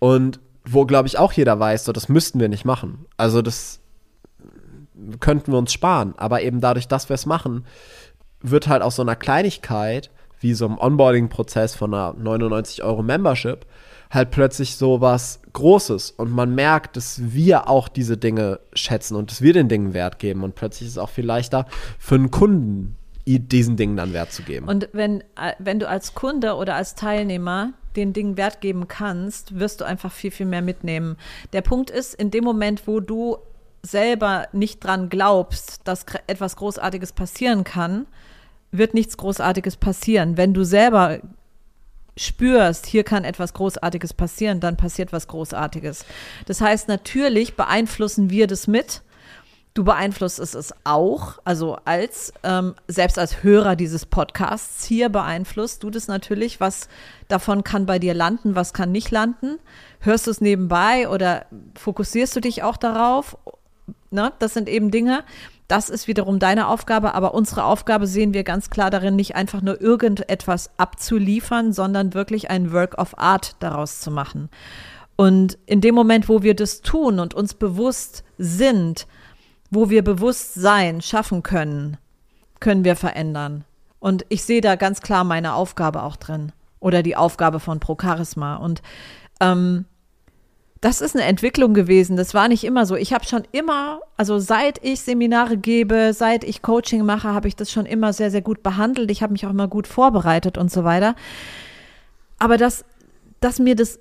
Und 0.00 0.40
wo, 0.64 0.84
glaube 0.84 1.06
ich, 1.06 1.16
auch 1.16 1.32
jeder 1.32 1.60
weiß, 1.60 1.84
so, 1.84 1.92
das 1.92 2.08
müssten 2.08 2.40
wir 2.40 2.48
nicht 2.48 2.64
machen. 2.64 3.06
Also 3.16 3.40
das 3.40 3.78
könnten 5.20 5.52
wir 5.52 5.58
uns 5.60 5.72
sparen. 5.72 6.14
Aber 6.16 6.42
eben 6.42 6.60
dadurch, 6.60 6.88
dass 6.88 7.08
wir 7.08 7.14
es 7.14 7.24
machen, 7.24 7.64
wird 8.40 8.66
halt 8.66 8.82
aus 8.82 8.96
so 8.96 9.02
einer 9.02 9.14
Kleinigkeit, 9.14 10.10
wie 10.40 10.54
so 10.54 10.66
einem 10.66 10.78
Onboarding-Prozess 10.78 11.76
von 11.76 11.94
einer 11.94 12.14
99 12.14 12.82
Euro 12.82 13.04
Membership, 13.04 13.64
halt 14.10 14.32
plötzlich 14.32 14.74
so 14.74 15.00
was 15.00 15.38
Großes. 15.52 16.10
Und 16.10 16.32
man 16.32 16.52
merkt, 16.56 16.96
dass 16.96 17.32
wir 17.32 17.68
auch 17.68 17.86
diese 17.86 18.16
Dinge 18.16 18.58
schätzen 18.72 19.14
und 19.14 19.30
dass 19.30 19.40
wir 19.40 19.52
den 19.52 19.68
Dingen 19.68 19.94
Wert 19.94 20.18
geben. 20.18 20.42
Und 20.42 20.56
plötzlich 20.56 20.88
ist 20.88 20.94
es 20.94 20.98
auch 20.98 21.10
viel 21.10 21.26
leichter 21.26 21.66
für 22.00 22.16
einen 22.16 22.32
Kunden, 22.32 22.96
diesen 23.38 23.76
Dingen 23.76 23.96
dann 23.96 24.12
Wert 24.12 24.32
zu 24.32 24.42
geben. 24.42 24.66
Und 24.68 24.88
wenn, 24.92 25.20
äh, 25.20 25.52
wenn 25.58 25.78
du 25.78 25.88
als 25.88 26.14
Kunde 26.14 26.54
oder 26.54 26.74
als 26.74 26.94
Teilnehmer 26.94 27.72
den 27.96 28.12
Dingen 28.12 28.36
Wert 28.36 28.60
geben 28.60 28.88
kannst, 28.88 29.58
wirst 29.58 29.80
du 29.80 29.84
einfach 29.84 30.12
viel, 30.12 30.30
viel 30.30 30.46
mehr 30.46 30.62
mitnehmen. 30.62 31.16
Der 31.52 31.62
Punkt 31.62 31.90
ist, 31.90 32.14
in 32.14 32.30
dem 32.30 32.44
Moment, 32.44 32.86
wo 32.86 33.00
du 33.00 33.38
selber 33.82 34.46
nicht 34.52 34.84
dran 34.84 35.08
glaubst, 35.08 35.80
dass 35.84 36.04
etwas 36.26 36.56
Großartiges 36.56 37.12
passieren 37.12 37.64
kann, 37.64 38.06
wird 38.72 38.94
nichts 38.94 39.16
Großartiges 39.16 39.76
passieren. 39.76 40.36
Wenn 40.36 40.54
du 40.54 40.64
selber 40.64 41.20
spürst, 42.16 42.86
hier 42.86 43.04
kann 43.04 43.24
etwas 43.24 43.54
Großartiges 43.54 44.14
passieren, 44.14 44.60
dann 44.60 44.76
passiert 44.76 45.12
was 45.12 45.26
Großartiges. 45.28 46.04
Das 46.46 46.60
heißt, 46.60 46.88
natürlich 46.88 47.56
beeinflussen 47.56 48.30
wir 48.30 48.46
das 48.46 48.66
mit. 48.66 49.02
Du 49.72 49.84
beeinflusst 49.84 50.40
es, 50.40 50.74
auch, 50.82 51.38
also 51.44 51.78
als 51.84 52.32
ähm, 52.42 52.74
selbst 52.88 53.20
als 53.20 53.44
Hörer 53.44 53.76
dieses 53.76 54.04
Podcasts 54.04 54.84
hier 54.84 55.08
beeinflusst 55.08 55.84
du 55.84 55.90
das 55.90 56.08
natürlich, 56.08 56.58
was 56.58 56.88
davon 57.28 57.62
kann 57.62 57.86
bei 57.86 58.00
dir 58.00 58.12
landen, 58.12 58.56
was 58.56 58.72
kann 58.72 58.90
nicht 58.90 59.12
landen. 59.12 59.60
Hörst 60.00 60.26
du 60.26 60.32
es 60.32 60.40
nebenbei 60.40 61.08
oder 61.08 61.46
fokussierst 61.78 62.34
du 62.34 62.40
dich 62.40 62.64
auch 62.64 62.76
darauf? 62.76 63.38
Ne? 64.10 64.32
Das 64.40 64.54
sind 64.54 64.68
eben 64.68 64.90
Dinge. 64.90 65.22
Das 65.68 65.88
ist 65.88 66.08
wiederum 66.08 66.40
deine 66.40 66.66
Aufgabe, 66.66 67.14
aber 67.14 67.32
unsere 67.32 67.62
Aufgabe 67.62 68.08
sehen 68.08 68.34
wir 68.34 68.42
ganz 68.42 68.70
klar 68.70 68.90
darin, 68.90 69.14
nicht 69.14 69.36
einfach 69.36 69.62
nur 69.62 69.80
irgendetwas 69.80 70.70
abzuliefern, 70.78 71.72
sondern 71.72 72.12
wirklich 72.12 72.50
ein 72.50 72.72
Work 72.72 72.98
of 72.98 73.16
Art 73.18 73.54
daraus 73.60 74.00
zu 74.00 74.10
machen. 74.10 74.48
Und 75.14 75.58
in 75.66 75.80
dem 75.80 75.94
Moment, 75.94 76.28
wo 76.28 76.42
wir 76.42 76.56
das 76.56 76.80
tun 76.80 77.20
und 77.20 77.34
uns 77.34 77.54
bewusst 77.54 78.24
sind, 78.36 79.06
wo 79.70 79.88
wir 79.88 80.02
Bewusstsein 80.02 81.00
schaffen 81.00 81.42
können, 81.42 81.96
können 82.58 82.84
wir 82.84 82.96
verändern. 82.96 83.64
Und 84.00 84.24
ich 84.28 84.42
sehe 84.42 84.60
da 84.60 84.76
ganz 84.76 85.00
klar 85.00 85.24
meine 85.24 85.54
Aufgabe 85.54 86.02
auch 86.02 86.16
drin. 86.16 86.52
Oder 86.80 87.02
die 87.02 87.16
Aufgabe 87.16 87.60
von 87.60 87.78
Pro 87.80 87.96
Charisma. 88.00 88.56
Und 88.56 88.82
ähm, 89.40 89.84
das 90.80 91.02
ist 91.02 91.14
eine 91.14 91.26
Entwicklung 91.26 91.74
gewesen. 91.74 92.16
Das 92.16 92.32
war 92.32 92.48
nicht 92.48 92.64
immer 92.64 92.86
so. 92.86 92.96
Ich 92.96 93.12
habe 93.12 93.26
schon 93.26 93.42
immer, 93.52 94.00
also 94.16 94.38
seit 94.38 94.82
ich 94.82 95.02
Seminare 95.02 95.58
gebe, 95.58 96.12
seit 96.14 96.42
ich 96.42 96.62
Coaching 96.62 97.04
mache, 97.04 97.28
habe 97.28 97.48
ich 97.48 97.56
das 97.56 97.70
schon 97.70 97.84
immer 97.84 98.14
sehr, 98.14 98.30
sehr 98.30 98.40
gut 98.40 98.62
behandelt. 98.62 99.10
Ich 99.10 99.22
habe 99.22 99.32
mich 99.32 99.44
auch 99.44 99.50
immer 99.50 99.68
gut 99.68 99.86
vorbereitet 99.86 100.56
und 100.56 100.72
so 100.72 100.82
weiter. 100.82 101.14
Aber 102.38 102.56
dass, 102.56 102.86
dass 103.40 103.58
mir 103.58 103.76
das 103.76 104.00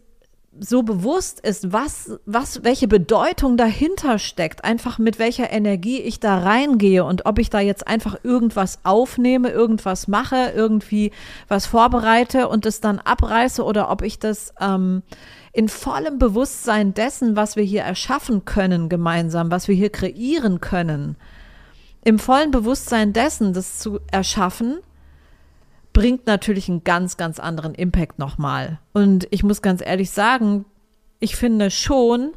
so 0.60 0.84
bewusst 0.84 1.40
ist, 1.40 1.72
was, 1.72 2.20
was, 2.26 2.64
welche 2.64 2.88
Bedeutung 2.88 3.58
dahinter 3.58 4.20
steckt, 4.20 4.64
einfach 4.64 5.00
mit 5.00 5.20
welcher 5.20 5.52
Energie 5.52 6.00
ich 6.00 6.20
da 6.20 6.40
reingehe 6.40 7.04
und 7.04 7.26
ob 7.26 7.40
ich 7.40 7.50
da 7.50 7.60
jetzt 7.60 7.88
einfach 7.88 8.18
irgendwas 8.24 8.80
aufnehme, 8.84 9.50
irgendwas 9.50 10.08
mache, 10.08 10.52
irgendwie 10.56 11.12
was 11.48 11.66
vorbereite 11.66 12.50
und 12.50 12.66
es 12.66 12.82
dann 12.82 13.00
abreiße 13.00 13.64
oder 13.64 13.90
ob 13.90 14.02
ich 14.02 14.20
das 14.20 14.54
ähm, 14.60 15.04
in 15.54 15.70
vollem 15.70 16.20
Bewusstsein 16.20 16.94
dessen, 16.94 17.36
was 17.36 17.56
wir 17.56 17.64
hier 17.64 17.82
erschaffen 17.82 18.46
können 18.46 18.90
gemeinsam, 18.90 19.52
was 19.52 19.68
wir 19.68 19.76
hier 19.76 19.90
kreieren 19.90 20.62
können, 20.62 21.16
im 22.04 22.20
vollen 22.20 22.52
Bewusstsein 22.52 23.14
dessen, 23.14 23.54
das 23.54 23.80
zu 23.80 24.00
erschaffen, 24.12 24.80
bringt 26.00 26.28
natürlich 26.28 26.70
einen 26.70 26.86
ganz, 26.86 27.18
ganz 27.18 27.42
anderen 27.42 27.76
Impact 27.76 28.20
nochmal. 28.20 28.80
Und 28.94 29.28
ich 29.32 29.44
muss 29.44 29.62
ganz 29.62 29.82
ehrlich 29.86 30.12
sagen, 30.12 30.64
ich 31.20 31.36
finde 31.36 31.70
schon, 31.72 32.32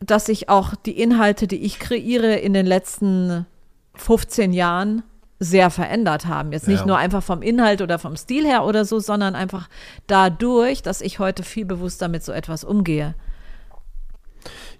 dass 0.00 0.24
sich 0.26 0.48
auch 0.48 0.74
die 0.74 0.98
Inhalte, 0.98 1.46
die 1.46 1.62
ich 1.62 1.78
kreiere, 1.78 2.36
in 2.36 2.54
den 2.54 2.64
letzten 2.64 3.44
15 3.96 4.54
Jahren 4.54 5.02
sehr 5.38 5.68
verändert 5.68 6.24
haben. 6.24 6.52
Jetzt 6.52 6.66
nicht 6.66 6.80
Ja. 6.80 6.86
nur 6.86 6.96
einfach 6.96 7.22
vom 7.22 7.42
Inhalt 7.42 7.82
oder 7.82 7.98
vom 7.98 8.16
Stil 8.16 8.46
her 8.46 8.64
oder 8.64 8.86
so, 8.86 8.98
sondern 8.98 9.34
einfach 9.34 9.68
dadurch, 10.06 10.80
dass 10.80 11.02
ich 11.02 11.18
heute 11.18 11.42
viel 11.42 11.66
bewusster 11.66 12.08
mit 12.08 12.24
so 12.24 12.32
etwas 12.32 12.64
umgehe. 12.64 13.14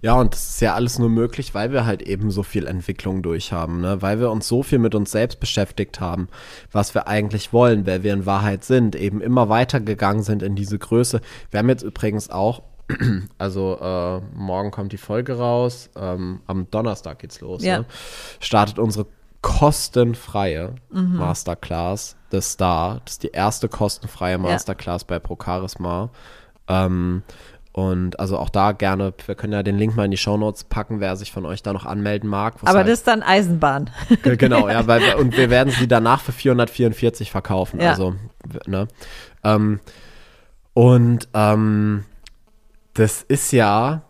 Ja, 0.05 0.13
und 0.19 0.35
das 0.35 0.49
ist 0.49 0.61
ja 0.61 0.75
alles 0.75 0.99
nur 0.99 1.09
möglich, 1.09 1.55
weil 1.55 1.71
wir 1.71 1.87
halt 1.87 2.03
eben 2.03 2.29
so 2.29 2.43
viel 2.43 2.67
Entwicklung 2.67 3.23
durchhaben, 3.23 3.81
ne? 3.81 4.03
Weil 4.03 4.19
wir 4.19 4.29
uns 4.29 4.47
so 4.47 4.61
viel 4.61 4.77
mit 4.77 4.93
uns 4.93 5.09
selbst 5.09 5.39
beschäftigt 5.39 5.99
haben, 5.99 6.27
was 6.71 6.93
wir 6.93 7.07
eigentlich 7.07 7.53
wollen, 7.53 7.87
wer 7.87 8.03
wir 8.03 8.13
in 8.13 8.27
Wahrheit 8.27 8.63
sind, 8.63 8.95
eben 8.95 9.19
immer 9.19 9.49
weiter 9.49 9.79
gegangen 9.79 10.21
sind 10.21 10.43
in 10.43 10.53
diese 10.55 10.77
Größe. 10.77 11.21
Wir 11.49 11.57
haben 11.57 11.69
jetzt 11.69 11.81
übrigens 11.81 12.29
auch, 12.29 12.61
also 13.39 13.79
äh, 13.81 14.21
morgen 14.37 14.69
kommt 14.69 14.91
die 14.91 14.97
Folge 14.97 15.39
raus, 15.39 15.89
ähm, 15.95 16.41
am 16.45 16.69
Donnerstag 16.69 17.17
geht's 17.17 17.41
los, 17.41 17.63
Ja. 17.63 17.79
ne? 17.79 17.85
Startet 18.39 18.77
unsere 18.77 19.07
kostenfreie 19.41 20.75
Masterclass 20.91 22.15
des 22.31 22.51
Star. 22.51 23.01
Das 23.05 23.13
ist 23.13 23.23
die 23.23 23.31
erste 23.31 23.69
kostenfreie 23.69 24.37
Masterclass 24.37 25.03
bei 25.03 25.17
Procharisma. 25.17 26.11
Ähm, 26.67 27.23
und 27.77 28.21
also 28.21 28.37
auch 28.37 28.49
da 28.49 28.71
gerne, 28.71 29.13
wir 29.25 29.35
können 29.35 29.51
ja 29.51 29.61
den 29.61 29.77
Link 29.77 29.97
mal 29.97 30.05
in 30.05 30.11
die 30.11 30.15
Shownotes 30.17 30.63
packen, 30.63 31.01
wer 31.01 31.17
sich 31.17 31.33
von 31.33 31.45
euch 31.45 31.61
da 31.61 31.73
noch 31.73 31.85
anmelden 31.85 32.29
mag. 32.29 32.53
Aber 32.61 32.71
halt, 32.77 32.87
das 32.87 32.99
ist 32.99 33.07
dann 33.07 33.21
Eisenbahn. 33.21 33.89
Ge- 34.23 34.37
Genau, 34.37 34.69
ja, 34.69 34.87
weil, 34.87 35.15
und 35.19 35.35
wir 35.35 35.49
werden 35.49 35.73
sie 35.77 35.85
danach 35.85 36.21
für 36.21 36.31
444 36.31 37.31
verkaufen. 37.31 37.81
Ja. 37.81 37.89
Also, 37.89 38.15
ne? 38.65 38.87
Ähm, 39.43 39.81
und 40.73 41.27
ähm, 41.33 42.05
das 42.93 43.23
ist 43.23 43.51
ja, 43.51 44.03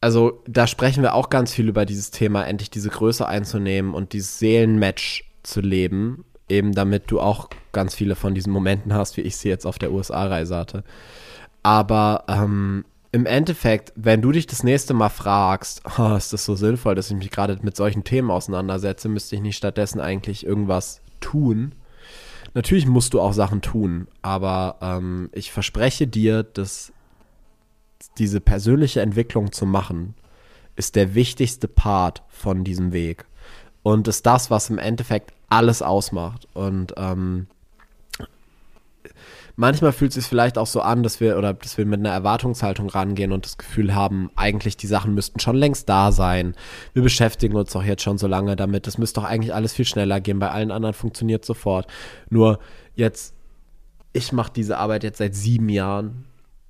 also 0.00 0.42
da 0.46 0.68
sprechen 0.68 1.02
wir 1.02 1.14
auch 1.14 1.30
ganz 1.30 1.52
viel 1.52 1.68
über 1.68 1.84
dieses 1.84 2.12
Thema, 2.12 2.44
endlich 2.46 2.70
diese 2.70 2.90
Größe 2.90 3.26
einzunehmen 3.26 3.92
und 3.92 4.12
dieses 4.12 4.38
Seelenmatch 4.38 5.24
zu 5.42 5.60
leben, 5.60 6.24
eben 6.48 6.72
damit 6.76 7.10
du 7.10 7.20
auch 7.20 7.48
ganz 7.72 7.96
viele 7.96 8.14
von 8.14 8.34
diesen 8.36 8.52
Momenten 8.52 8.94
hast, 8.94 9.16
wie 9.16 9.22
ich 9.22 9.36
sie 9.36 9.48
jetzt 9.48 9.66
auf 9.66 9.78
der 9.78 9.90
USA-Reise 9.90 10.56
hatte. 10.56 10.84
Aber 11.66 12.22
ähm, 12.28 12.84
im 13.10 13.26
Endeffekt, 13.26 13.92
wenn 13.96 14.22
du 14.22 14.30
dich 14.30 14.46
das 14.46 14.62
nächste 14.62 14.94
Mal 14.94 15.08
fragst, 15.08 15.82
oh, 15.98 16.14
ist 16.14 16.32
das 16.32 16.44
so 16.44 16.54
sinnvoll, 16.54 16.94
dass 16.94 17.10
ich 17.10 17.16
mich 17.16 17.32
gerade 17.32 17.58
mit 17.60 17.74
solchen 17.74 18.04
Themen 18.04 18.30
auseinandersetze, 18.30 19.08
müsste 19.08 19.34
ich 19.34 19.42
nicht 19.42 19.56
stattdessen 19.56 20.00
eigentlich 20.00 20.46
irgendwas 20.46 21.00
tun? 21.18 21.74
Natürlich 22.54 22.86
musst 22.86 23.14
du 23.14 23.20
auch 23.20 23.32
Sachen 23.32 23.62
tun, 23.62 24.06
aber 24.22 24.76
ähm, 24.80 25.28
ich 25.32 25.50
verspreche 25.50 26.06
dir, 26.06 26.44
dass 26.44 26.92
diese 28.16 28.40
persönliche 28.40 29.00
Entwicklung 29.00 29.50
zu 29.50 29.66
machen, 29.66 30.14
ist 30.76 30.94
der 30.94 31.16
wichtigste 31.16 31.66
Part 31.66 32.22
von 32.28 32.62
diesem 32.62 32.92
Weg. 32.92 33.24
Und 33.82 34.06
ist 34.06 34.24
das, 34.24 34.52
was 34.52 34.70
im 34.70 34.78
Endeffekt 34.78 35.32
alles 35.48 35.82
ausmacht. 35.82 36.46
Und 36.54 36.94
ähm, 36.96 37.48
manchmal 39.56 39.92
fühlt 39.92 40.10
es 40.10 40.14
sich 40.16 40.26
vielleicht 40.26 40.58
auch 40.58 40.66
so 40.66 40.80
an, 40.80 41.02
dass 41.02 41.20
wir 41.20 41.36
oder 41.36 41.54
dass 41.54 41.76
wir 41.78 41.86
mit 41.86 42.00
einer 42.00 42.10
Erwartungshaltung 42.10 42.88
rangehen 42.88 43.32
und 43.32 43.44
das 43.44 43.58
Gefühl 43.58 43.94
haben, 43.94 44.30
eigentlich 44.36 44.76
die 44.76 44.86
Sachen 44.86 45.14
müssten 45.14 45.40
schon 45.40 45.56
längst 45.56 45.88
da 45.88 46.12
sein. 46.12 46.54
Wir 46.92 47.02
beschäftigen 47.02 47.56
uns 47.56 47.72
doch 47.72 47.82
jetzt 47.82 48.02
schon 48.02 48.18
so 48.18 48.26
lange 48.26 48.54
damit. 48.54 48.86
Das 48.86 48.98
müsste 48.98 49.20
doch 49.20 49.28
eigentlich 49.28 49.54
alles 49.54 49.72
viel 49.72 49.86
schneller 49.86 50.20
gehen. 50.20 50.38
Bei 50.38 50.50
allen 50.50 50.70
anderen 50.70 50.94
funktioniert 50.94 51.44
sofort. 51.44 51.86
Nur 52.30 52.58
jetzt, 52.94 53.34
ich 54.12 54.32
mache 54.32 54.52
diese 54.54 54.78
Arbeit 54.78 55.02
jetzt 55.02 55.18
seit 55.18 55.34
sieben 55.34 55.68
Jahren. 55.68 56.26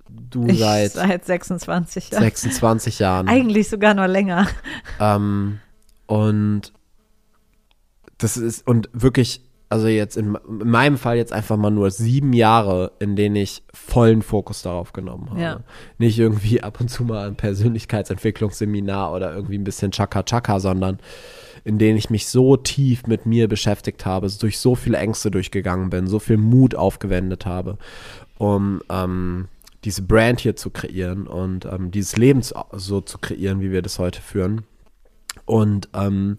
Du 0.09 0.47
Ich 0.47 0.61
seit 0.61 0.93
seit 0.93 1.25
26 1.25 2.11
Jahren. 2.11 2.23
26 2.23 2.99
Jahren. 3.01 3.29
Eigentlich 3.29 3.69
sogar 3.69 3.95
noch 3.95 4.07
länger. 4.07 4.47
Ähm, 5.01 5.59
und 6.07 6.73
das 8.19 8.37
ist, 8.37 8.67
und 8.67 8.89
wirklich, 8.93 9.46
also 9.69 9.89
jetzt 9.89 10.17
in, 10.17 10.37
in 10.49 10.71
meinem 10.71 10.97
Fall 10.97 11.17
jetzt 11.17 11.33
einfach 11.33 11.57
mal 11.57 11.71
nur 11.71 11.91
sieben 11.91 12.33
Jahre, 12.33 12.93
in 13.01 13.17
denen 13.17 13.37
ich 13.37 13.63
vollen 13.73 14.23
Fokus 14.23 14.63
darauf 14.63 14.93
genommen 14.93 15.31
habe. 15.31 15.41
Ja. 15.41 15.61
Nicht 15.99 16.19
irgendwie 16.19 16.63
ab 16.63 16.81
und 16.81 16.89
zu 16.89 17.05
mal 17.05 17.27
ein 17.27 17.37
Persönlichkeitsentwicklungsseminar 17.37 19.13
oder 19.13 19.35
irgendwie 19.35 19.59
ein 19.59 19.65
bisschen 19.65 19.91
Chaka 19.91 20.23
Chaka, 20.23 20.61
sondern 20.61 20.99
in 21.65 21.79
denen 21.79 21.99
ich 21.99 22.11
mich 22.11 22.29
so 22.29 22.57
tief 22.57 23.09
mit 23.09 23.27
mir 23.27 23.49
beschäftigt 23.49 24.07
habe, 24.07 24.31
durch 24.39 24.59
so 24.59 24.77
viele 24.77 24.99
Ängste 24.99 25.33
durchgegangen 25.33 25.91
bin, 25.91 26.07
so 26.07 26.21
viel 26.21 26.37
Mut 26.37 26.77
aufgewendet 26.77 27.45
habe, 27.45 27.77
um 28.39 28.83
ähm, 28.89 29.49
diese 29.83 30.03
Brand 30.03 30.41
hier 30.41 30.55
zu 30.55 30.71
kreieren 30.71 31.27
und 31.27 31.65
ähm, 31.65 31.91
dieses 31.91 32.17
Leben 32.17 32.41
so 32.43 33.01
zu 33.01 33.19
kreieren, 33.19 33.61
wie 33.61 33.73
wir 33.73 33.83
das 33.83 33.99
heute 33.99 34.23
führen. 34.23 34.63
Und 35.45 35.89
ähm, 35.93 36.39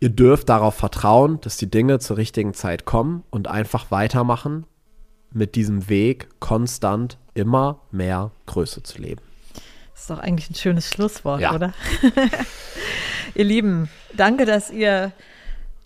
ihr 0.00 0.10
dürft 0.10 0.48
darauf 0.48 0.74
vertrauen, 0.74 1.40
dass 1.40 1.56
die 1.56 1.70
Dinge 1.70 1.98
zur 1.98 2.16
richtigen 2.16 2.54
Zeit 2.54 2.84
kommen 2.84 3.24
und 3.30 3.48
einfach 3.48 3.90
weitermachen 3.90 4.66
mit 5.32 5.54
diesem 5.54 5.88
Weg, 5.88 6.28
konstant 6.40 7.18
immer 7.34 7.80
mehr 7.90 8.30
Größe 8.46 8.82
zu 8.82 8.98
leben. 9.00 9.20
Das 9.92 10.02
ist 10.02 10.10
doch 10.10 10.18
eigentlich 10.18 10.50
ein 10.50 10.54
schönes 10.54 10.88
Schlusswort, 10.88 11.40
Ja. 11.40 11.54
oder? 11.54 11.72
ihr 13.34 13.44
Lieben, 13.44 13.88
danke, 14.14 14.44
dass 14.44 14.70
ihr 14.70 15.12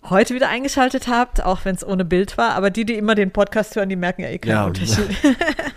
heute 0.09 0.33
wieder 0.35 0.49
eingeschaltet 0.49 1.07
habt, 1.07 1.43
auch 1.43 1.63
wenn 1.63 1.75
es 1.75 1.85
ohne 1.85 2.05
Bild 2.05 2.37
war. 2.37 2.51
Aber 2.55 2.69
die, 2.69 2.85
die 2.85 2.95
immer 2.95 3.15
den 3.15 3.31
Podcast 3.31 3.75
hören, 3.75 3.89
die 3.89 3.95
merken 3.95 4.21
ja 4.21 4.29
eh 4.29 4.37
keinen 4.39 4.51
Ja. 4.51 4.65
Unterschied. 4.65 5.09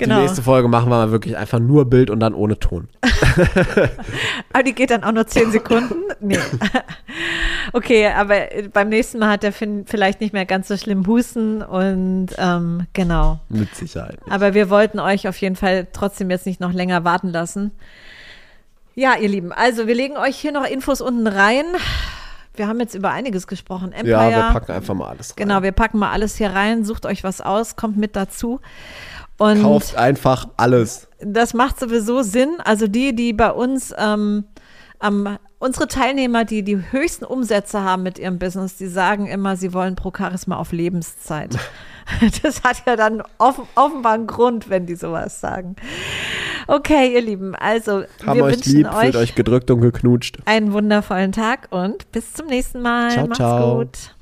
Die 0.00 0.04
genau. 0.06 0.22
nächste 0.22 0.42
Folge 0.42 0.66
machen 0.66 0.88
wir 0.88 0.96
mal 0.96 1.10
wirklich 1.10 1.36
einfach 1.36 1.58
nur 1.58 1.84
Bild 1.84 2.08
und 2.08 2.20
dann 2.20 2.32
ohne 2.32 2.58
Ton. 2.58 2.88
Aber 4.52 4.62
die 4.62 4.74
geht 4.74 4.90
dann 4.90 5.04
auch 5.04 5.12
nur 5.12 5.26
zehn 5.26 5.50
Sekunden? 5.50 5.94
Nee. 6.20 6.38
Okay, 7.72 8.08
aber 8.08 8.52
äh, 8.52 8.68
beim 8.68 8.88
nächsten 8.88 9.18
Mal 9.18 9.30
hat 9.30 9.42
der 9.44 9.52
Finn 9.52 9.84
vielleicht 9.86 10.20
nicht 10.20 10.32
mehr 10.32 10.46
ganz 10.46 10.66
so 10.66 10.76
schlimm 10.76 11.06
Husten 11.06 11.62
und 11.62 12.28
ähm, 12.38 12.86
genau. 12.94 13.38
Mit 13.48 13.74
Sicherheit. 13.76 14.18
Aber 14.28 14.54
wir 14.54 14.70
wollten 14.70 14.98
euch 14.98 15.28
auf 15.28 15.36
jeden 15.36 15.54
Fall 15.54 15.86
trotzdem 15.92 16.30
jetzt 16.30 16.46
nicht 16.46 16.58
noch 16.58 16.72
länger 16.72 17.04
warten 17.04 17.28
lassen. 17.28 17.70
Ja, 18.96 19.14
ihr 19.14 19.28
Lieben, 19.28 19.52
also 19.52 19.86
wir 19.86 19.94
legen 19.94 20.16
euch 20.16 20.36
hier 20.36 20.50
noch 20.50 20.66
Infos 20.66 21.00
unten 21.00 21.28
rein. 21.28 21.64
Wir 22.54 22.66
haben 22.66 22.80
jetzt 22.80 22.94
über 22.94 23.10
einiges 23.10 23.46
gesprochen. 23.46 23.92
Empire. 23.92 24.10
Ja, 24.10 24.30
wir 24.30 24.52
packen 24.52 24.72
einfach 24.72 24.94
mal 24.94 25.08
alles 25.08 25.30
rein. 25.30 25.36
Genau, 25.36 25.62
wir 25.62 25.72
packen 25.72 25.98
mal 25.98 26.10
alles 26.10 26.36
hier 26.36 26.50
rein, 26.50 26.84
sucht 26.84 27.06
euch 27.06 27.22
was 27.22 27.40
aus, 27.40 27.76
kommt 27.76 27.96
mit 27.96 28.16
dazu. 28.16 28.60
Und 29.40 29.62
Kauft 29.62 29.96
einfach 29.96 30.48
alles. 30.58 31.08
das 31.20 31.54
macht 31.54 31.80
sowieso 31.80 32.20
Sinn. 32.20 32.58
Also 32.62 32.86
die, 32.86 33.16
die 33.16 33.32
bei 33.32 33.50
uns, 33.50 33.94
ähm, 33.96 34.44
am, 34.98 35.38
unsere 35.58 35.88
Teilnehmer, 35.88 36.44
die 36.44 36.62
die 36.62 36.76
höchsten 36.92 37.24
Umsätze 37.24 37.80
haben 37.82 38.02
mit 38.02 38.18
ihrem 38.18 38.38
Business, 38.38 38.76
die 38.76 38.86
sagen 38.86 39.26
immer, 39.26 39.56
sie 39.56 39.72
wollen 39.72 39.96
pro 39.96 40.12
Charisma 40.16 40.56
auf 40.56 40.72
Lebenszeit. 40.72 41.56
Das 42.42 42.64
hat 42.64 42.82
ja 42.88 42.96
dann 42.96 43.22
offen, 43.38 43.68
offenbar 43.76 44.14
einen 44.14 44.26
Grund, 44.26 44.68
wenn 44.68 44.84
die 44.84 44.96
sowas 44.96 45.40
sagen. 45.40 45.76
Okay, 46.66 47.14
ihr 47.14 47.20
Lieben, 47.20 47.54
also 47.54 48.02
Haben 48.26 48.36
wir 48.36 48.44
euch 48.46 48.56
wünschen 48.56 48.72
lieb, 48.78 48.92
euch, 48.92 49.16
euch 49.16 49.34
gedrückt 49.36 49.70
und 49.70 49.80
geknutscht. 49.80 50.38
einen 50.44 50.72
wundervollen 50.72 51.30
Tag 51.30 51.68
und 51.70 52.10
bis 52.10 52.32
zum 52.32 52.48
nächsten 52.48 52.82
Mal. 52.82 53.10
Ciao, 53.12 53.26
Macht's 53.26 53.36
ciao. 53.36 53.76
gut. 53.78 54.14